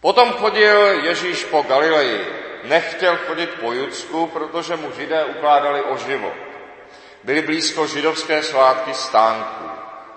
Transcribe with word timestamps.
Potom 0.00 0.32
chodil 0.32 1.04
Ježíš 1.04 1.44
po 1.44 1.62
Galileji. 1.62 2.26
Nechtěl 2.64 3.16
chodit 3.16 3.50
po 3.60 3.72
Judsku, 3.72 4.26
protože 4.26 4.76
mu 4.76 4.92
židé 4.92 5.24
ukládali 5.24 5.82
o 5.82 5.96
život. 5.96 6.34
Byly 7.24 7.42
blízko 7.42 7.86
židovské 7.86 8.42
svátky 8.42 8.94
stánků. 8.94 9.70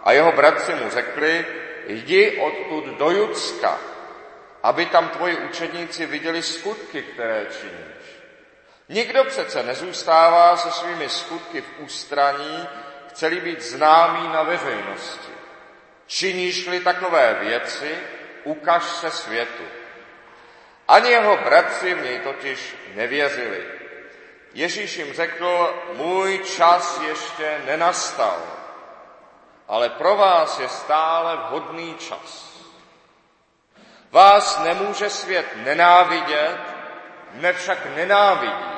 A 0.03 0.11
jeho 0.11 0.31
bratři 0.31 0.75
mu 0.75 0.89
řekli, 0.89 1.45
jdi 1.87 2.39
odtud 2.41 2.85
do 2.85 3.11
Judska, 3.11 3.79
aby 4.63 4.85
tam 4.85 5.09
tvoji 5.09 5.37
učedníci 5.37 6.05
viděli 6.05 6.41
skutky, 6.41 7.01
které 7.01 7.45
činíš. 7.59 8.03
Nikdo 8.89 9.23
přece 9.23 9.63
nezůstává 9.63 10.57
se 10.57 10.71
svými 10.71 11.09
skutky 11.09 11.61
v 11.61 11.79
ústraní, 11.79 12.67
chceli 13.09 13.39
být 13.41 13.61
známý 13.61 14.27
na 14.27 14.43
veřejnosti. 14.43 15.33
Činíš-li 16.07 16.79
takové 16.79 17.37
věci, 17.41 17.97
ukaž 18.43 18.83
se 18.83 19.11
světu. 19.11 19.63
Ani 20.87 21.09
jeho 21.09 21.37
bratři 21.37 21.93
v 21.93 22.03
něj 22.03 22.19
totiž 22.19 22.75
nevěřili. 22.95 23.67
Ježíš 24.53 24.97
jim 24.97 25.13
řekl, 25.13 25.83
můj 25.93 26.39
čas 26.39 27.01
ještě 27.07 27.61
nenastal, 27.65 28.41
ale 29.67 29.89
pro 29.89 30.15
vás 30.15 30.59
je 30.59 30.69
stále 30.69 31.37
vhodný 31.37 31.95
čas. 31.95 32.53
Vás 34.11 34.59
nemůže 34.63 35.09
svět 35.09 35.45
nenávidět, 35.55 36.59
mne 37.31 37.53
však 37.53 37.95
nenávidí, 37.95 38.73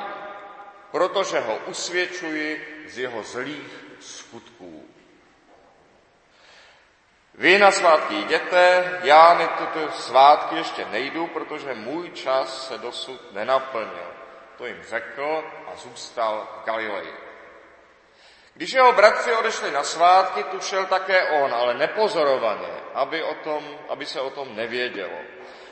protože 0.90 1.40
ho 1.40 1.56
usvědčuji 1.66 2.84
z 2.88 2.98
jeho 2.98 3.22
zlých 3.22 3.84
skutků. 4.00 4.95
Vy 7.38 7.58
na 7.58 7.70
svátky 7.70 8.14
jděte, 8.14 8.98
já 9.02 9.34
na 9.34 9.46
tyto 9.46 9.92
svátky 9.92 10.56
ještě 10.56 10.84
nejdu, 10.84 11.26
protože 11.26 11.74
můj 11.74 12.10
čas 12.10 12.68
se 12.68 12.78
dosud 12.78 13.32
nenaplnil. 13.32 14.06
To 14.58 14.66
jim 14.66 14.82
řekl 14.88 15.44
a 15.66 15.76
zůstal 15.76 16.48
v 16.62 16.66
Galileji. 16.66 17.14
Když 18.54 18.72
jeho 18.72 18.92
bratři 18.92 19.32
odešli 19.32 19.70
na 19.70 19.82
svátky, 19.82 20.42
tu 20.42 20.60
šel 20.60 20.86
také 20.86 21.28
on, 21.28 21.54
ale 21.54 21.74
nepozorovaně, 21.74 22.68
aby, 22.94 23.22
o 23.22 23.34
tom, 23.34 23.78
aby 23.88 24.06
se 24.06 24.20
o 24.20 24.30
tom 24.30 24.56
nevědělo. 24.56 25.18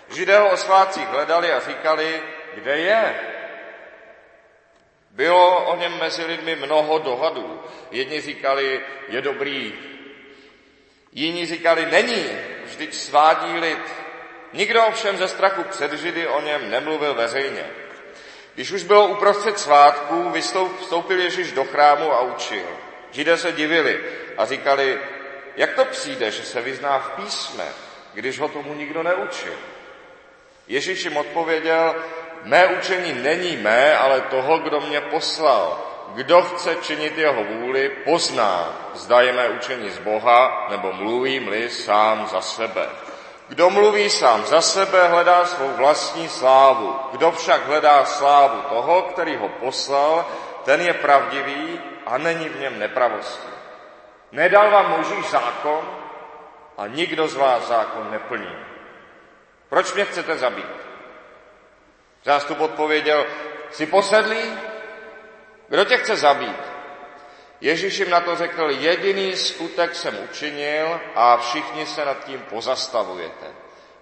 Židé 0.08 0.38
ho 0.38 0.50
o 0.50 0.56
svátcích 0.56 1.08
hledali 1.08 1.52
a 1.52 1.60
říkali, 1.60 2.22
kde 2.54 2.78
je? 2.78 3.20
Bylo 5.10 5.64
o 5.64 5.76
něm 5.76 5.98
mezi 5.98 6.24
lidmi 6.24 6.56
mnoho 6.56 6.98
dohadů. 6.98 7.62
Jedni 7.90 8.20
říkali, 8.20 8.80
je 9.08 9.20
dobrý 9.22 9.74
Jiní 11.14 11.46
říkali, 11.46 11.86
není, 11.86 12.26
vždyť 12.64 12.94
svádí 12.94 13.58
lid. 13.58 13.78
Nikdo 14.52 14.86
ovšem 14.86 15.16
ze 15.16 15.28
strachu 15.28 15.62
před 15.62 15.92
Židy 15.92 16.28
o 16.28 16.40
něm 16.40 16.70
nemluvil 16.70 17.14
veřejně. 17.14 17.64
Když 18.54 18.72
už 18.72 18.82
bylo 18.82 19.06
uprostřed 19.06 19.58
svátků, 19.58 20.32
vstoupil 20.80 21.20
Ježíš 21.20 21.52
do 21.52 21.64
chrámu 21.64 22.12
a 22.12 22.20
učil. 22.20 22.66
Židé 23.10 23.36
se 23.36 23.52
divili 23.52 24.00
a 24.36 24.46
říkali, 24.46 24.98
jak 25.56 25.74
to 25.74 25.84
přijde, 25.84 26.30
že 26.30 26.42
se 26.42 26.60
vyzná 26.60 26.98
v 26.98 27.10
písme, 27.10 27.64
když 28.14 28.38
ho 28.38 28.48
tomu 28.48 28.74
nikdo 28.74 29.02
neučil. 29.02 29.54
Ježíš 30.68 31.04
jim 31.04 31.16
odpověděl, 31.16 31.94
mé 32.42 32.66
učení 32.66 33.12
není 33.12 33.56
mé, 33.56 33.96
ale 33.96 34.20
toho, 34.20 34.58
kdo 34.58 34.80
mě 34.80 35.00
poslal. 35.00 35.93
Kdo 36.08 36.42
chce 36.42 36.76
činit 36.76 37.18
jeho 37.18 37.44
vůli, 37.44 37.88
pozná, 37.88 38.68
zda 38.94 39.20
je 39.20 39.32
mé 39.32 39.48
učení 39.48 39.90
z 39.90 39.98
Boha, 39.98 40.66
nebo 40.70 40.92
mluvím-li 40.92 41.70
sám 41.70 42.26
za 42.26 42.40
sebe. 42.40 42.88
Kdo 43.48 43.70
mluví 43.70 44.10
sám 44.10 44.44
za 44.44 44.60
sebe, 44.60 45.08
hledá 45.08 45.44
svou 45.44 45.68
vlastní 45.68 46.28
slávu. 46.28 46.96
Kdo 47.12 47.32
však 47.32 47.66
hledá 47.66 48.04
slávu 48.04 48.62
toho, 48.62 49.02
který 49.02 49.36
ho 49.36 49.48
poslal, 49.48 50.26
ten 50.64 50.80
je 50.80 50.94
pravdivý 50.94 51.80
a 52.06 52.18
není 52.18 52.48
v 52.48 52.60
něm 52.60 52.78
nepravosti. 52.78 53.48
Nedal 54.32 54.70
vám 54.70 54.90
Možíš 54.90 55.30
zákon 55.30 55.98
a 56.78 56.86
nikdo 56.86 57.28
z 57.28 57.34
vás 57.34 57.68
zákon 57.68 58.10
neplní. 58.10 58.56
Proč 59.68 59.92
mě 59.94 60.04
chcete 60.04 60.36
zabít? 60.38 60.76
Zástup 62.24 62.60
odpověděl, 62.60 63.26
jsi 63.70 63.86
posedlý? 63.86 64.58
Kdo 65.68 65.84
tě 65.84 65.96
chce 65.96 66.16
zabít? 66.16 66.74
Ježíš 67.60 67.98
jim 67.98 68.10
na 68.10 68.20
to 68.20 68.36
řekl, 68.36 68.70
jediný 68.70 69.36
skutek 69.36 69.94
jsem 69.94 70.18
učinil 70.30 71.00
a 71.14 71.36
všichni 71.36 71.86
se 71.86 72.04
nad 72.04 72.24
tím 72.24 72.40
pozastavujete. 72.40 73.46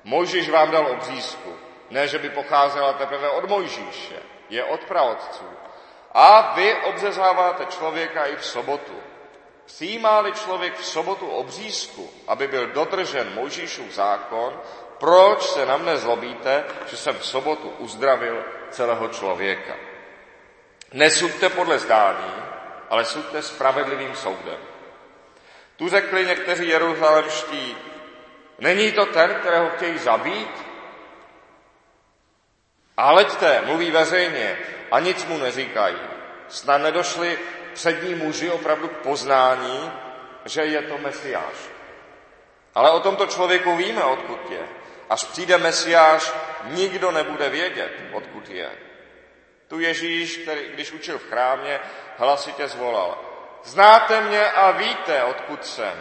Mojžíš 0.04 0.48
vám 0.48 0.70
dal 0.70 0.86
obřízku. 0.86 1.56
Ne, 1.90 2.08
že 2.08 2.18
by 2.18 2.28
pocházela 2.28 2.92
teprve 2.92 3.30
od 3.30 3.48
Mojžíše, 3.48 4.14
je 4.48 4.64
od 4.64 4.84
praotců. 4.84 5.44
A 6.12 6.52
vy 6.54 6.74
obřezáváte 6.74 7.66
člověka 7.66 8.24
i 8.24 8.36
v 8.36 8.44
sobotu. 8.44 8.96
Přijímá-li 9.64 10.32
člověk 10.32 10.76
v 10.76 10.84
sobotu 10.84 11.28
obřízku, 11.28 12.10
aby 12.28 12.48
byl 12.48 12.66
dodržen 12.66 13.34
Mojžíšův 13.34 13.92
zákon, 13.92 14.60
proč 14.98 15.42
se 15.42 15.66
na 15.66 15.76
mne 15.76 15.96
zlobíte, 15.96 16.64
že 16.86 16.96
jsem 16.96 17.18
v 17.18 17.26
sobotu 17.26 17.68
uzdravil 17.78 18.44
celého 18.70 19.08
člověka? 19.08 19.91
Nesuďte 20.92 21.48
podle 21.48 21.78
zdání, 21.78 22.32
ale 22.90 23.04
suďte 23.04 23.42
spravedlivým 23.42 24.16
soudem. 24.16 24.58
Tu 25.76 25.88
řekli 25.88 26.26
někteří 26.26 26.68
jeruzalemští, 26.68 27.76
není 28.58 28.92
to 28.92 29.06
ten, 29.06 29.34
kterého 29.34 29.70
chtějí 29.70 29.98
zabít? 29.98 30.72
A 32.96 33.12
leďte, 33.12 33.60
mluví 33.66 33.90
veřejně 33.90 34.58
a 34.90 35.00
nic 35.00 35.26
mu 35.26 35.38
neříkají. 35.38 35.96
Snad 36.48 36.78
nedošli 36.78 37.38
přední 37.74 38.14
muži 38.14 38.50
opravdu 38.50 38.88
k 38.88 38.96
poznání, 38.96 39.92
že 40.44 40.62
je 40.62 40.82
to 40.82 40.98
Mesiáš. 40.98 41.56
Ale 42.74 42.90
o 42.90 43.00
tomto 43.00 43.26
člověku 43.26 43.76
víme, 43.76 44.04
odkud 44.04 44.50
je. 44.50 44.68
Až 45.10 45.24
přijde 45.24 45.58
Mesiáš, 45.58 46.32
nikdo 46.64 47.10
nebude 47.10 47.48
vědět, 47.48 47.92
odkud 48.12 48.48
je. 48.48 48.70
Tu 49.72 49.80
Ježíš, 49.80 50.36
který, 50.36 50.68
když 50.68 50.92
učil 50.92 51.18
v 51.18 51.28
chrámě, 51.28 51.80
hlasitě 52.18 52.68
zvolal. 52.68 53.18
Znáte 53.64 54.20
mě 54.20 54.50
a 54.50 54.70
víte, 54.70 55.24
odkud 55.24 55.66
jsem. 55.66 55.94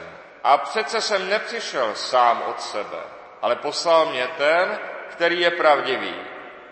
A 0.44 0.58
přece 0.58 1.02
jsem 1.02 1.30
nepřišel 1.30 1.96
sám 1.96 2.44
od 2.48 2.62
sebe, 2.62 3.00
ale 3.42 3.56
poslal 3.56 4.06
mě 4.06 4.28
ten, 4.38 4.80
který 5.10 5.40
je 5.40 5.52
pravdivý. 5.52 6.16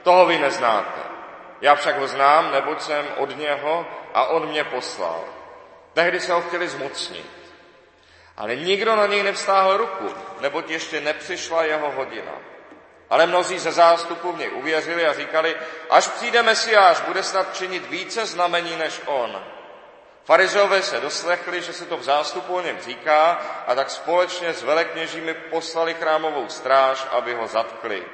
Toho 0.04 0.26
vy 0.26 0.40
neznáte. 0.40 1.02
Já 1.62 1.76
však 1.76 2.00
ho 2.00 2.08
znám, 2.08 2.52
neboť 2.52 2.82
jsem 2.82 3.06
od 3.18 3.38
něho 3.38 3.88
a 4.14 4.26
on 4.26 4.48
mě 4.48 4.64
poslal. 4.64 5.24
Tehdy 5.94 6.20
se 6.20 6.34
ho 6.34 6.42
chtěli 6.42 6.68
zmocnit. 6.68 7.32
Ale 8.38 8.56
nikdo 8.56 8.96
na 8.96 9.06
něj 9.06 9.24
nevstáhl 9.24 9.78
ruku, 9.78 10.16
neboť 10.40 10.70
ještě 10.70 11.02
nepřišla 11.02 11.64
jeho 11.64 11.92
hodina. 11.92 12.32
Ale 13.10 13.26
mnozí 13.26 13.60
ze 13.60 13.72
zástupu 13.72 14.32
v 14.32 14.38
něj 14.38 14.52
uvěřili 14.54 15.06
a 15.06 15.14
říkali, 15.14 15.56
až 15.90 16.08
přijde 16.08 16.44
Mesiáš, 16.44 17.02
bude 17.02 17.24
snad 17.24 17.56
činit 17.56 17.90
více 17.90 18.26
znamení 18.26 18.76
než 18.76 19.02
on. 19.06 19.44
Farizové 20.26 20.82
se 20.82 21.00
doslechli, 21.00 21.62
že 21.62 21.74
se 21.74 21.86
to 21.86 21.98
v 21.98 22.04
zástupu 22.04 22.56
o 22.56 22.62
něm 22.62 22.78
říká 22.80 23.42
a 23.68 23.76
tak 23.76 23.90
společně 23.90 24.54
s 24.54 24.64
velekněžími 24.64 25.34
poslali 25.34 25.94
chrámovou 25.94 26.50
stráž, 26.50 27.08
aby 27.12 27.34
ho 27.34 27.48
zatkli. 27.48 28.06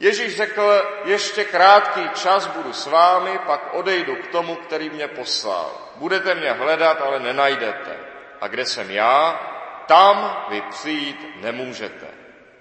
Ježíš 0.00 0.36
řekl, 0.36 0.82
ještě 1.04 1.44
krátký 1.44 2.08
čas 2.14 2.46
budu 2.46 2.72
s 2.72 2.86
vámi, 2.86 3.38
pak 3.46 3.74
odejdu 3.74 4.16
k 4.16 4.26
tomu, 4.26 4.56
který 4.56 4.90
mě 4.90 5.08
poslal. 5.08 5.70
Budete 5.96 6.34
mě 6.34 6.52
hledat, 6.52 7.00
ale 7.00 7.20
nenajdete. 7.20 7.96
A 8.40 8.48
kde 8.48 8.66
jsem 8.66 8.90
já, 8.90 9.40
tam 9.86 10.46
vy 10.48 10.62
přijít 10.62 11.36
nemůžete. 11.36 12.06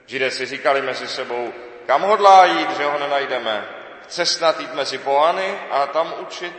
Židé 0.09 0.31
si 0.31 0.46
říkali 0.46 0.81
mezi 0.81 1.08
sebou, 1.08 1.53
kam 1.86 2.02
hodlá 2.02 2.46
jít, 2.46 2.78
že 2.78 2.86
ho 2.86 3.00
nenajdeme? 3.00 3.66
Chce 4.04 4.25
snad 4.25 4.60
jít 4.60 4.74
mezi 4.74 4.98
poany 4.98 5.60
a 5.72 5.88
tam 5.88 6.13
učit? 6.19 6.54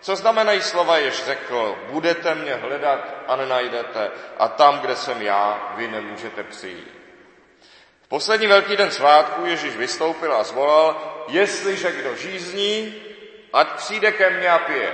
Co 0.00 0.16
znamenají 0.16 0.62
slova, 0.62 0.98
jež 0.98 1.24
řekl, 1.24 1.78
budete 1.90 2.34
mě 2.34 2.54
hledat 2.54 3.00
a 3.26 3.36
nenajdete 3.36 4.10
a 4.38 4.48
tam, 4.48 4.78
kde 4.78 4.96
jsem 4.96 5.22
já, 5.22 5.72
vy 5.76 5.88
nemůžete 5.88 6.42
přijít. 6.42 6.88
V 8.02 8.08
poslední 8.08 8.46
velký 8.46 8.76
den 8.76 8.90
svátku 8.90 9.46
Ježíš 9.46 9.76
vystoupil 9.76 10.32
a 10.34 10.44
zvolal, 10.44 10.96
jestliže 11.28 11.92
kdo 11.92 12.16
žízní, 12.16 12.94
ať 13.52 13.68
přijde 13.68 14.12
ke 14.12 14.30
mně 14.30 14.50
a 14.50 14.58
pije. 14.58 14.92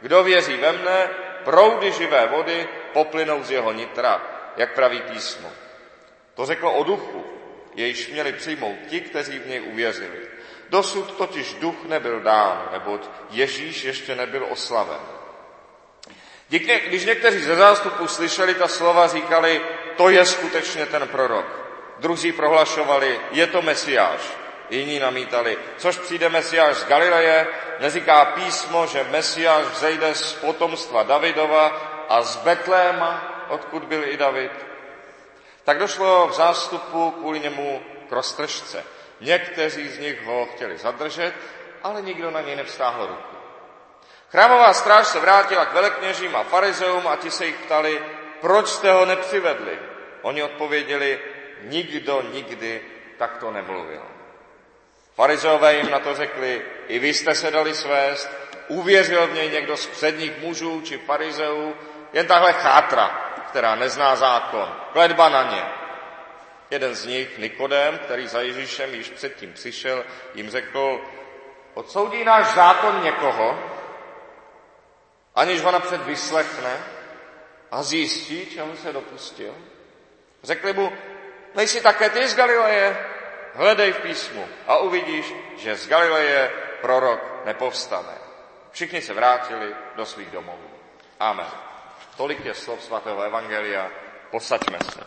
Kdo 0.00 0.22
věří 0.22 0.56
ve 0.56 0.72
mne, 0.72 1.08
proudy 1.44 1.92
živé 1.92 2.26
vody 2.26 2.68
poplynou 2.92 3.42
z 3.42 3.50
jeho 3.50 3.72
nitra, 3.72 4.20
jak 4.56 4.74
praví 4.74 5.02
písmo. 5.02 5.65
To 6.36 6.46
řekl 6.46 6.68
o 6.68 6.84
duchu, 6.84 7.24
jejíž 7.74 8.08
měli 8.08 8.32
přijmout 8.32 8.76
ti, 8.88 9.00
kteří 9.00 9.38
v 9.38 9.46
něj 9.46 9.62
uvěřili. 9.72 10.20
Dosud 10.70 11.16
totiž 11.16 11.54
duch 11.54 11.84
nebyl 11.84 12.20
dán, 12.20 12.68
neboť 12.72 13.00
Ježíš 13.30 13.84
ještě 13.84 14.14
nebyl 14.14 14.46
oslaven. 14.50 15.00
Když 16.48 17.04
někteří 17.04 17.38
ze 17.40 17.56
zástupu 17.56 18.08
slyšeli 18.08 18.54
ta 18.54 18.68
slova, 18.68 19.08
říkali, 19.08 19.60
to 19.96 20.08
je 20.08 20.26
skutečně 20.26 20.86
ten 20.86 21.08
prorok. 21.08 21.46
Druzí 21.98 22.32
prohlašovali, 22.32 23.20
je 23.30 23.46
to 23.46 23.62
Mesiáš. 23.62 24.20
Jiní 24.70 24.98
namítali, 24.98 25.56
což 25.76 25.98
přijde 25.98 26.28
Mesiáš 26.28 26.76
z 26.76 26.84
Galileje, 26.84 27.46
neříká 27.80 28.24
písmo, 28.24 28.86
že 28.86 29.06
Mesiáš 29.10 29.64
vzejde 29.64 30.14
z 30.14 30.32
potomstva 30.32 31.02
Davidova 31.02 31.66
a 32.08 32.22
z 32.22 32.36
Betléma, 32.36 33.44
odkud 33.48 33.84
byl 33.84 34.04
i 34.04 34.16
David. 34.16 34.65
Tak 35.66 35.78
došlo 35.78 36.28
v 36.28 36.32
zástupu 36.32 37.10
kvůli 37.10 37.40
němu 37.40 37.82
k 38.08 38.12
roztržce. 38.12 38.84
Někteří 39.20 39.88
z 39.88 39.98
nich 39.98 40.22
ho 40.22 40.46
chtěli 40.46 40.78
zadržet, 40.78 41.34
ale 41.82 42.02
nikdo 42.02 42.30
na 42.30 42.40
něj 42.40 42.56
nevstáhl 42.56 43.06
ruku. 43.06 43.36
Chrámová 44.30 44.74
stráž 44.74 45.06
se 45.06 45.20
vrátila 45.20 45.64
k 45.66 45.72
velekněžím 45.72 46.36
a 46.36 46.42
farizeům 46.42 47.08
a 47.08 47.16
ti 47.16 47.30
se 47.30 47.46
jich 47.46 47.56
ptali, 47.56 48.02
proč 48.40 48.68
jste 48.68 48.92
ho 48.92 49.06
nepřivedli. 49.06 49.78
Oni 50.22 50.42
odpověděli, 50.42 51.20
nikdo 51.62 52.22
nikdy 52.32 52.80
takto 53.18 53.50
nemluvil. 53.50 54.02
Farizeové 55.14 55.74
jim 55.74 55.90
na 55.90 55.98
to 55.98 56.14
řekli, 56.14 56.62
i 56.88 56.98
vy 56.98 57.14
jste 57.14 57.34
se 57.34 57.50
dali 57.50 57.74
svést, 57.74 58.30
uvěřil 58.68 59.26
v 59.26 59.34
něj 59.34 59.50
někdo 59.50 59.76
z 59.76 59.86
předních 59.86 60.38
mužů 60.38 60.80
či 60.80 60.98
farizeů, 60.98 61.74
jen 62.12 62.26
tahle 62.26 62.52
chátra, 62.52 63.25
která 63.56 63.74
nezná 63.74 64.16
zákon, 64.16 64.76
kledba 64.92 65.28
na 65.28 65.42
ně. 65.42 65.64
Jeden 66.70 66.94
z 66.94 67.06
nich, 67.06 67.38
Nikodem, 67.38 67.98
který 67.98 68.28
za 68.28 68.40
Ježíšem 68.40 68.94
již 68.94 69.08
předtím 69.08 69.52
přišel, 69.52 70.04
jim 70.34 70.50
řekl, 70.50 71.00
odsoudí 71.74 72.24
náš 72.24 72.54
zákon 72.54 73.02
někoho, 73.02 73.58
aniž 75.34 75.62
ho 75.62 75.70
napřed 75.70 76.02
vyslechne 76.02 76.84
a 77.70 77.82
zjistí, 77.82 78.46
čemu 78.46 78.76
se 78.76 78.92
dopustil. 78.92 79.54
Řekli 80.42 80.72
mu, 80.72 80.92
nejsi 81.54 81.80
také 81.80 82.10
ty 82.10 82.28
z 82.28 82.36
Galileje? 82.36 83.06
Hledej 83.54 83.92
v 83.92 84.00
písmu 84.00 84.48
a 84.66 84.76
uvidíš, 84.76 85.34
že 85.56 85.76
z 85.76 85.88
Galileje 85.88 86.52
prorok 86.80 87.44
nepovstane. 87.44 88.18
Všichni 88.70 89.02
se 89.02 89.14
vrátili 89.14 89.74
do 89.94 90.06
svých 90.06 90.30
domovů. 90.30 90.70
Amen. 91.20 91.75
Tolik 92.16 92.40
je 92.44 92.54
slov 92.54 92.80
svatého 92.80 93.20
Evangelia. 93.22 93.92
Posaďme 94.30 94.78
se. 94.80 95.04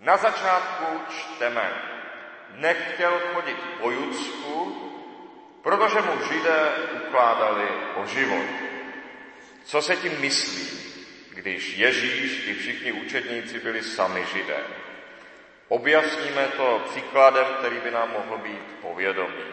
Na 0.00 0.16
začátku 0.16 0.84
čteme, 1.08 1.72
nechtěl 2.54 3.20
chodit 3.34 3.56
po 3.80 3.90
Judsku, 3.90 4.76
protože 5.62 6.00
mu 6.00 6.12
židé 6.32 6.72
ukládali 7.06 7.68
o 7.96 8.06
život. 8.06 8.46
Co 9.64 9.82
se 9.82 9.96
tím 9.96 10.20
myslí, 10.20 10.68
když 11.34 11.76
Ježíš 11.78 12.46
i 12.48 12.54
všichni 12.54 12.92
učedníci 12.92 13.58
byli 13.58 13.82
sami 13.82 14.24
židé? 14.32 14.89
Objasníme 15.70 16.46
to 16.56 16.82
příkladem, 16.90 17.46
který 17.58 17.78
by 17.78 17.90
nám 17.90 18.10
mohl 18.12 18.38
být 18.38 18.62
povědomý. 18.82 19.44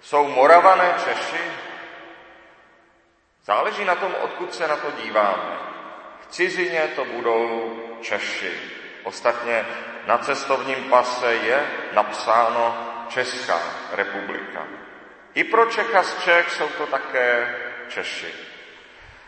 Jsou 0.00 0.28
moravané 0.28 0.94
Češi? 1.04 1.42
Záleží 3.44 3.84
na 3.84 3.94
tom, 3.94 4.14
odkud 4.22 4.54
se 4.54 4.68
na 4.68 4.76
to 4.76 4.90
díváme. 5.02 5.58
V 6.20 6.26
cizině 6.26 6.88
to 6.96 7.04
budou 7.04 7.72
Češi. 8.02 8.52
Ostatně 9.02 9.66
na 10.06 10.18
cestovním 10.18 10.84
pase 10.84 11.34
je 11.34 11.66
napsáno 11.92 12.90
Česká 13.08 13.60
republika. 13.92 14.66
I 15.34 15.44
pro 15.44 15.66
Čecha 15.66 16.02
z 16.02 16.24
Čech 16.24 16.50
jsou 16.50 16.68
to 16.68 16.86
také 16.86 17.54
Češi. 17.88 18.34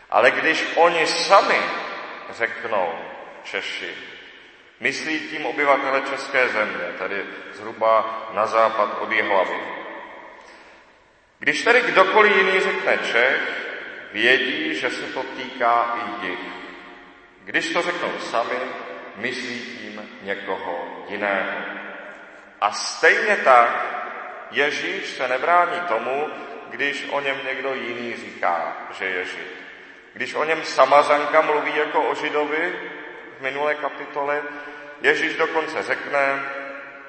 Ale 0.09 0.31
když 0.31 0.65
oni 0.75 1.07
sami 1.07 1.61
řeknou 2.29 2.99
Češi, 3.43 4.16
myslí 4.79 5.19
tím 5.19 5.45
obyvatele 5.45 6.01
České 6.01 6.49
země, 6.49 6.93
tedy 6.97 7.25
zhruba 7.53 8.27
na 8.33 8.47
západ 8.47 8.97
od 9.01 9.11
Jihlavy. 9.11 9.59
Když 11.39 11.63
tedy 11.63 11.81
kdokoliv 11.81 12.37
jiný 12.37 12.59
řekne 12.59 12.97
Čech, 12.97 13.67
vědí, 14.13 14.75
že 14.75 14.89
se 14.89 15.01
to 15.01 15.23
týká 15.23 15.95
i 15.95 16.25
jich. 16.25 16.39
Když 17.43 17.73
to 17.73 17.81
řeknou 17.81 18.11
sami, 18.19 18.59
myslí 19.15 19.59
tím 19.61 20.09
někoho 20.21 21.05
jiného. 21.09 21.57
A 22.61 22.71
stejně 22.71 23.35
tak 23.35 23.97
Ježíš 24.51 25.05
se 25.05 25.27
nebrání 25.27 25.79
tomu, 25.87 26.27
když 26.69 27.07
o 27.11 27.19
něm 27.19 27.37
někdo 27.45 27.73
jiný 27.73 28.15
říká, 28.15 28.77
že 28.91 29.05
je 29.05 29.25
žid. 29.25 29.57
Když 30.13 30.33
o 30.33 30.43
něm 30.43 30.63
Samařanka 30.63 31.41
mluví 31.41 31.75
jako 31.75 32.01
o 32.01 32.15
židovi 32.15 32.79
v 33.37 33.41
minulé 33.41 33.75
kapitole, 33.75 34.41
Ježíš 35.01 35.35
dokonce 35.35 35.83
řekne, 35.83 36.43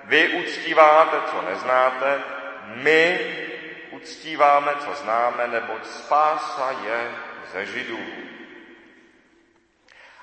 vy 0.05 0.29
uctíváte, 0.29 1.17
co 1.31 1.43
neznáte, 1.43 2.23
my 2.65 3.21
uctíváme, 3.91 4.73
co 4.85 4.95
známe, 4.95 5.47
neboť 5.47 5.87
spása 5.87 6.71
je 6.85 7.11
ze 7.53 7.67
židů. 7.67 8.01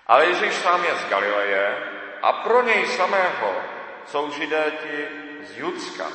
Ale 0.07 0.25
Ježíš 0.25 0.53
sám 0.53 0.83
je 0.83 0.95
z 0.95 1.09
Galileje 1.09 1.77
a 2.21 2.33
pro 2.33 2.62
něj 2.62 2.88
samého 2.88 3.56
jsou 4.06 4.31
židé 4.31 4.71
ti 4.83 5.07
z 5.45 5.57
Judska. 5.57 6.06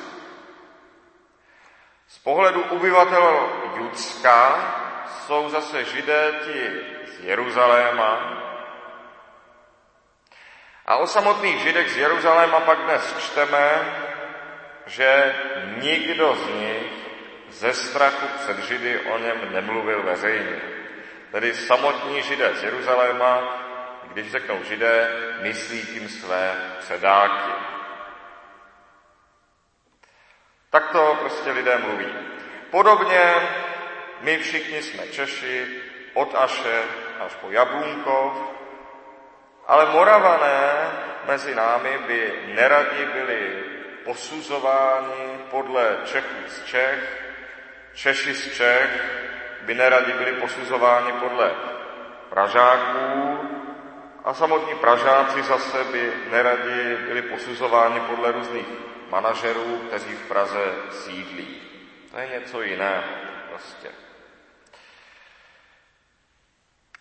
Z 2.07 2.17
pohledu 2.17 2.63
obyvatel 2.63 3.49
Judska 3.75 4.71
jsou 5.07 5.49
zase 5.49 5.85
židé 5.85 6.33
ti 6.45 6.71
z 7.13 7.19
Jeruzaléma. 7.23 8.41
A 10.91 10.97
o 10.97 11.07
samotných 11.07 11.59
židech 11.59 11.91
z 11.91 11.97
Jeruzaléma 11.97 12.59
pak 12.59 12.79
dnes 12.79 13.15
čteme, 13.19 13.95
že 14.85 15.35
nikdo 15.79 16.35
z 16.35 16.47
nich 16.47 16.91
ze 17.49 17.73
strachu 17.73 18.27
před 18.37 18.59
židy 18.59 18.99
o 18.99 19.17
něm 19.17 19.53
nemluvil 19.53 20.03
veřejně. 20.03 20.61
Tedy 21.31 21.53
samotní 21.53 22.21
židé 22.21 22.55
z 22.55 22.63
Jeruzaléma, 22.63 23.39
když 24.11 24.31
řeknou 24.31 24.63
židé, 24.63 25.11
myslí 25.41 25.85
tím 25.85 26.09
své 26.09 26.55
předáky. 26.79 27.51
Tak 30.69 30.91
to 30.91 31.17
prostě 31.19 31.51
lidé 31.51 31.77
mluví. 31.77 32.13
Podobně 32.71 33.33
my 34.21 34.37
všichni 34.37 34.83
jsme 34.83 35.07
Češi, 35.07 35.67
od 36.13 36.35
Aše 36.35 36.83
až 37.19 37.35
po 37.35 37.51
Jabůnkov, 37.51 38.60
ale 39.71 39.85
Moravané 39.85 40.91
mezi 41.27 41.55
námi 41.55 41.97
by 42.07 42.33
neradi 42.47 43.05
byli 43.05 43.63
posuzováni 44.03 45.39
podle 45.51 45.97
Čechů 46.05 46.43
z 46.47 46.65
Čech, 46.65 47.23
Češi 47.93 48.33
z 48.33 48.53
Čech 48.57 49.03
by 49.61 49.75
neradi 49.75 50.13
byli 50.13 50.33
posuzováni 50.33 51.11
podle 51.11 51.51
Pražáků 52.29 53.39
a 54.23 54.33
samotní 54.33 54.75
Pražáci 54.75 55.43
zase 55.43 55.83
by 55.83 56.13
neradi 56.31 56.97
byli 57.07 57.21
posuzováni 57.21 57.99
podle 57.99 58.31
různých 58.31 58.67
manažerů, 59.09 59.81
kteří 59.87 60.15
v 60.15 60.27
Praze 60.27 60.65
sídlí. 60.91 61.61
To 62.11 62.19
je 62.19 62.27
něco 62.27 62.61
jiného 62.61 63.03
prostě. 63.49 63.87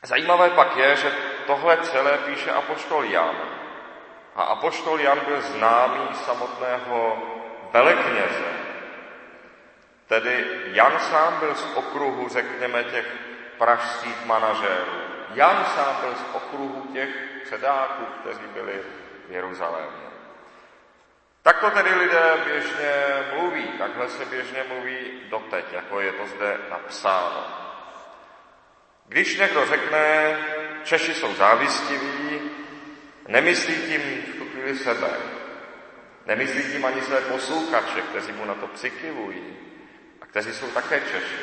Zajímavé 0.03 0.51
pak 0.51 0.77
je, 0.77 0.97
že 0.97 1.13
tohle 1.51 1.77
celé 1.77 2.19
píše 2.19 2.51
apoštol 2.51 3.05
Jan. 3.05 3.37
A 4.37 4.43
apoštol 4.43 5.01
Jan 5.01 5.21
byl 5.21 5.41
známý 5.41 6.15
samotného 6.15 7.23
velekněze. 7.73 8.51
Tedy 10.07 10.47
Jan 10.65 10.99
sám 10.99 11.39
byl 11.39 11.55
z 11.55 11.75
okruhu, 11.75 12.29
řekněme, 12.29 12.85
těch 12.85 13.07
pražských 13.59 14.27
manažérů. 14.27 15.01
Jan 15.35 15.65
sám 15.65 15.97
byl 16.01 16.15
z 16.15 16.35
okruhu 16.35 16.89
těch 16.93 17.09
předáků, 17.45 18.05
kteří 18.05 18.47
byli 18.55 18.83
v 19.29 19.33
Jeruzalémě. 19.33 20.11
Tak 21.43 21.61
to 21.61 21.71
tedy 21.71 21.95
lidé 21.95 22.33
běžně 22.45 22.93
mluví, 23.35 23.65
takhle 23.79 24.09
se 24.09 24.25
běžně 24.25 24.65
mluví 24.69 25.21
doteď, 25.31 25.65
jako 25.73 26.01
je 26.01 26.13
to 26.13 26.27
zde 26.27 26.59
napsáno. 26.71 27.45
Když 29.07 29.39
někdo 29.39 29.67
řekne, 29.67 30.37
Češi 30.85 31.15
jsou 31.15 31.35
závistiví, 31.35 32.41
nemyslí 33.29 33.75
tím 33.75 34.01
v 34.35 34.39
tu 34.39 34.45
chvíli 34.45 34.79
sebe. 34.79 35.11
Nemyslí 36.27 36.63
tím 36.73 36.85
ani 36.85 37.03
své 37.03 37.21
posluchače, 37.21 38.03
kteří 38.03 38.33
mu 38.33 38.45
na 38.45 38.55
to 38.55 38.67
přikivují 38.67 39.57
a 40.23 40.27
kteří 40.27 40.53
jsou 40.53 40.67
také 40.67 41.01
Češi. 41.01 41.37